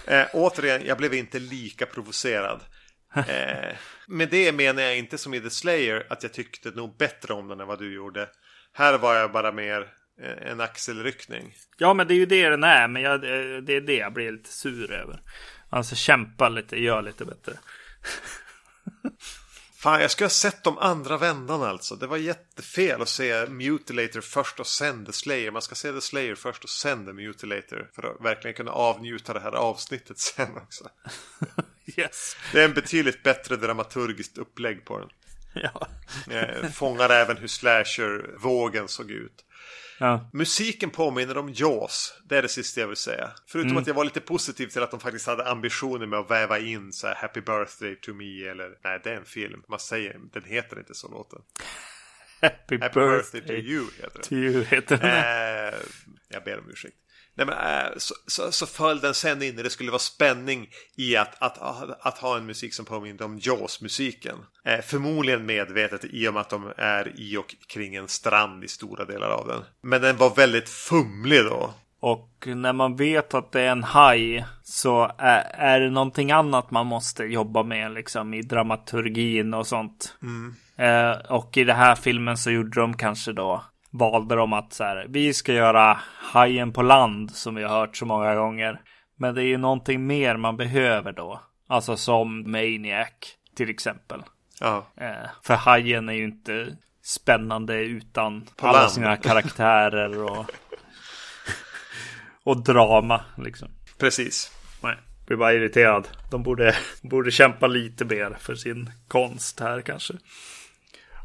[0.07, 2.59] eh, återigen, jag blev inte lika provocerad.
[3.15, 3.75] Eh,
[4.07, 7.47] med det menar jag inte som i The Slayer att jag tyckte nog bättre om
[7.47, 8.27] den än vad du gjorde.
[8.73, 9.87] Här var jag bara mer eh,
[10.21, 11.55] en axelryckning.
[11.77, 14.13] Ja, men det är ju det den är, men jag, eh, det är det jag
[14.13, 15.21] blir lite sur över.
[15.69, 17.53] Alltså kämpa lite, gör lite bättre.
[19.83, 21.95] Fan, jag skulle ha sett de andra vändan alltså.
[21.95, 25.51] Det var jättefel att se Mutilator först och sen The Slayer.
[25.51, 27.89] Man ska se The Slayer först och sen The Mutilator.
[27.95, 30.89] För att verkligen kunna avnjuta det här avsnittet sen också.
[31.97, 32.37] Yes.
[32.51, 35.09] Det är en betydligt bättre dramaturgiskt upplägg på den.
[35.53, 35.87] Ja.
[36.33, 39.45] Eh, fångar även hur slasher-vågen såg ut.
[40.03, 40.29] Ja.
[40.33, 42.13] Musiken påminner om Jaws.
[42.29, 43.31] Det är det sista jag vill säga.
[43.47, 46.59] Förutom att jag var lite positiv till att de faktiskt hade ambitioner med att väva
[46.59, 49.63] in så här Happy birthday to me eller nej det är en film.
[49.67, 51.39] Man säger, den heter inte så låten.
[52.41, 54.21] Happy, Happy birthday, to you heter den.
[54.23, 55.73] to you heter den.
[55.73, 55.79] Eh,
[56.29, 56.97] jag ber om ursäkt.
[57.35, 60.69] Nej, men, eh, så, så, så föll den sen in när det skulle vara spänning
[60.97, 64.35] i att, att, att, att ha en musik som påminner om Jaws-musiken.
[64.65, 68.67] Eh, förmodligen medvetet i och med att de är i och kring en strand i
[68.67, 69.61] stora delar av den.
[69.81, 71.73] Men den var väldigt fumlig då.
[71.99, 76.71] Och när man vet att det är en haj så är, är det någonting annat
[76.71, 80.17] man måste jobba med liksom i dramaturgin och sånt.
[80.77, 83.63] Eh, och i den här filmen så gjorde de kanske då
[83.93, 87.97] valde de att så här, vi ska göra hajen på land som vi har hört
[87.97, 88.81] så många gånger.
[89.15, 91.41] Men det är ju någonting mer man behöver då.
[91.67, 93.09] Alltså som Maniac
[93.55, 94.23] till exempel.
[94.59, 98.91] Ja, Eh, för hajen är ju inte spännande utan På alla land.
[98.91, 100.45] sina karaktärer och,
[102.43, 103.69] och drama liksom.
[103.99, 104.51] precis.
[104.83, 104.95] Nej.
[105.27, 106.07] blir bara irriterad.
[106.31, 110.13] De borde, borde kämpa lite mer för sin konst här kanske.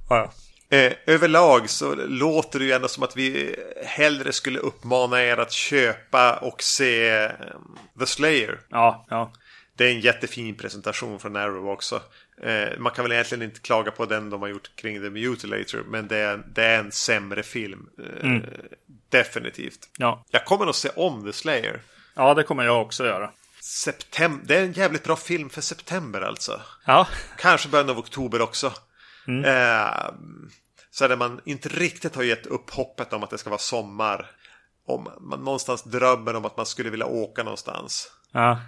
[0.09, 0.33] Ja,
[0.71, 5.53] Eh, överlag så låter det ju ändå som att vi hellre skulle uppmana er att
[5.53, 7.31] köpa och se eh,
[7.99, 8.61] The Slayer.
[8.69, 9.33] ja, ja.
[9.77, 12.03] Det är en jättefin presentation från Arrow också.
[12.43, 15.85] Eh, man kan väl egentligen inte klaga på den de har gjort kring The Mutilator.
[15.87, 17.89] Men det är, det är en sämre film.
[18.23, 18.41] Eh,
[19.09, 19.89] Definitivt.
[19.99, 20.25] ja.
[20.31, 21.81] Jag kommer nog se om The Slayer.
[22.15, 23.31] ja det kommer jag också göra.
[23.61, 24.45] September.
[24.47, 26.61] Det är en jävligt bra film för september alltså.
[26.85, 27.07] Ja,
[27.39, 28.73] Kanske början av oktober också.
[29.29, 30.11] Eh,
[30.91, 34.31] så där man inte riktigt har gett upp hoppet om att det ska vara sommar.
[34.87, 38.11] Om man någonstans drömmer om att man skulle vilja åka någonstans.
[38.33, 38.61] ja.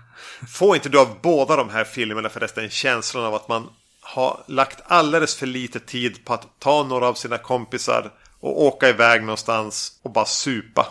[0.48, 3.68] Får inte du av båda de här filmerna förresten känslan av att man
[4.00, 8.88] har lagt alldeles för lite tid på att ta några av sina kompisar och åka
[8.88, 10.86] iväg någonstans och bara supa?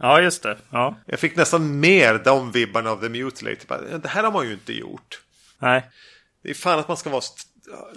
[0.00, 0.58] ja just det.
[0.70, 3.66] Ja, Jag fick nästan mer de vibbarna av The Mutilator.
[3.68, 5.20] Bara, Det här har man ju inte gjort.
[5.58, 5.90] nej.
[6.42, 7.22] Det är fan att man ska vara,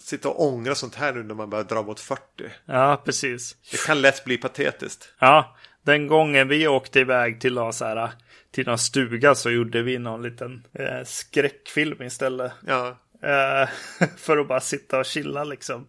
[0.02, 2.22] sitta och ångra sånt här nu när man börjar dra mot 40.
[2.66, 3.56] Ja, precis.
[3.72, 5.14] Det kan lätt bli patetiskt.
[5.20, 8.12] Ja, den gången vi åkte iväg till någon, så här,
[8.52, 12.52] till någon stuga så gjorde vi någon liten eh, skräckfilm istället.
[12.68, 13.70] Ja, Eh,
[14.18, 15.88] för att bara sitta och chilla liksom.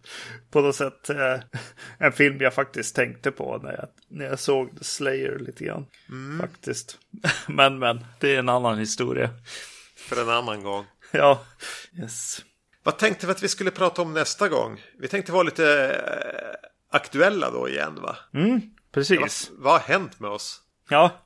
[0.51, 1.39] På något sätt eh,
[1.97, 5.85] en film jag faktiskt tänkte på när jag, när jag såg The Slayer lite grann.
[6.39, 6.97] Faktiskt.
[7.47, 9.29] Men men, det är en annan historia.
[9.95, 10.85] för en annan gång.
[11.11, 11.43] Ja,
[12.01, 12.41] yes.
[12.89, 14.81] Vad tänkte vi att vi skulle prata om nästa gång?
[14.99, 18.17] Vi tänkte vara lite eh, aktuella då igen va?
[18.91, 19.51] Precis.
[19.57, 20.61] Vad har hänt med oss?
[20.89, 21.11] Ja.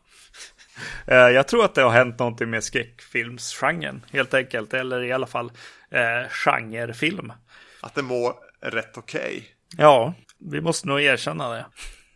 [1.08, 4.74] Eh, Jag tror att det har hänt någonting med skräckfilmsgenren helt enkelt.
[4.74, 5.52] Eller i alla fall
[5.92, 7.34] eh, genrefilm.
[7.82, 9.48] Att det mår rätt okej.
[9.78, 11.66] Ja, vi måste nog erkänna det.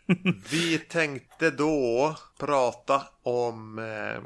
[0.49, 4.21] Vi tänkte då prata om eh,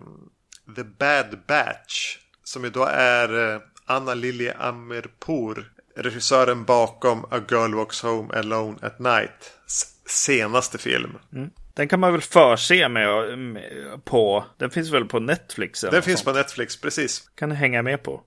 [0.75, 2.17] The Bad Batch.
[2.43, 3.61] Som ju då är eh,
[3.91, 5.71] Anna Lilja Amirpour.
[5.95, 9.51] Regissören bakom A Girl Walks Home Alone at Night.
[10.07, 11.17] Senaste film.
[11.73, 13.63] Den kan man väl förse med, med
[14.05, 14.45] på.
[14.57, 15.83] Den finns väl på Netflix?
[15.83, 16.33] eller Den finns sånt.
[16.35, 17.29] på Netflix, precis.
[17.35, 18.21] Kan du hänga med på.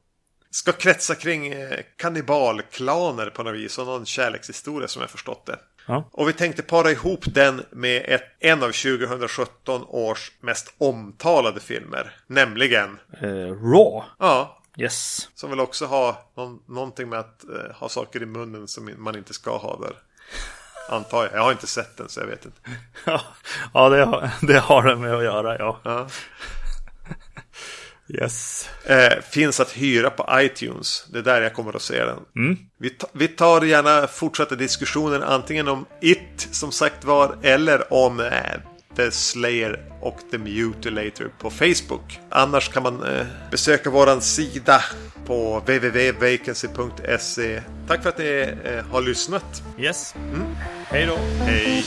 [0.51, 3.79] Ska kretsa kring eh, kannibalklaner på något vis.
[3.79, 5.59] Och någon kärlekshistoria som jag förstått det.
[5.87, 6.09] Ja.
[6.13, 12.17] Och vi tänkte para ihop den med ett, en av 2017 års mest omtalade filmer.
[12.27, 14.03] Nämligen, Eh, Raw.
[14.19, 15.29] ja, Yes.
[15.35, 19.17] som vill också ha någon, någonting med att eh, ha saker i munnen som man
[19.17, 19.97] inte ska ha där.
[20.89, 21.33] Antar jag.
[21.33, 22.61] Jag har inte sett den så jag vet inte.
[23.75, 25.81] Ja, det, har, det har den med att göra, ja.
[25.85, 26.07] Ja.
[28.09, 28.69] Yes.
[28.85, 31.07] Eh, finns att hyra på iTunes.
[31.13, 32.19] Det är där jag kommer att se den.
[32.79, 38.21] Vi, ta, vi tar gärna fortsatta diskussioner antingen om It som sagt var eller om
[38.21, 38.31] eh,
[38.97, 42.21] The Slayer och The Mutilator på Facebook.
[42.31, 44.83] Annars kan man eh, besöka våran sida
[45.27, 47.63] på www.vacancy.se.
[47.89, 49.63] Tack för att ni eh, har lyssnat.
[49.79, 50.15] Yes.
[50.89, 51.17] Hej då.
[51.45, 51.85] Hej!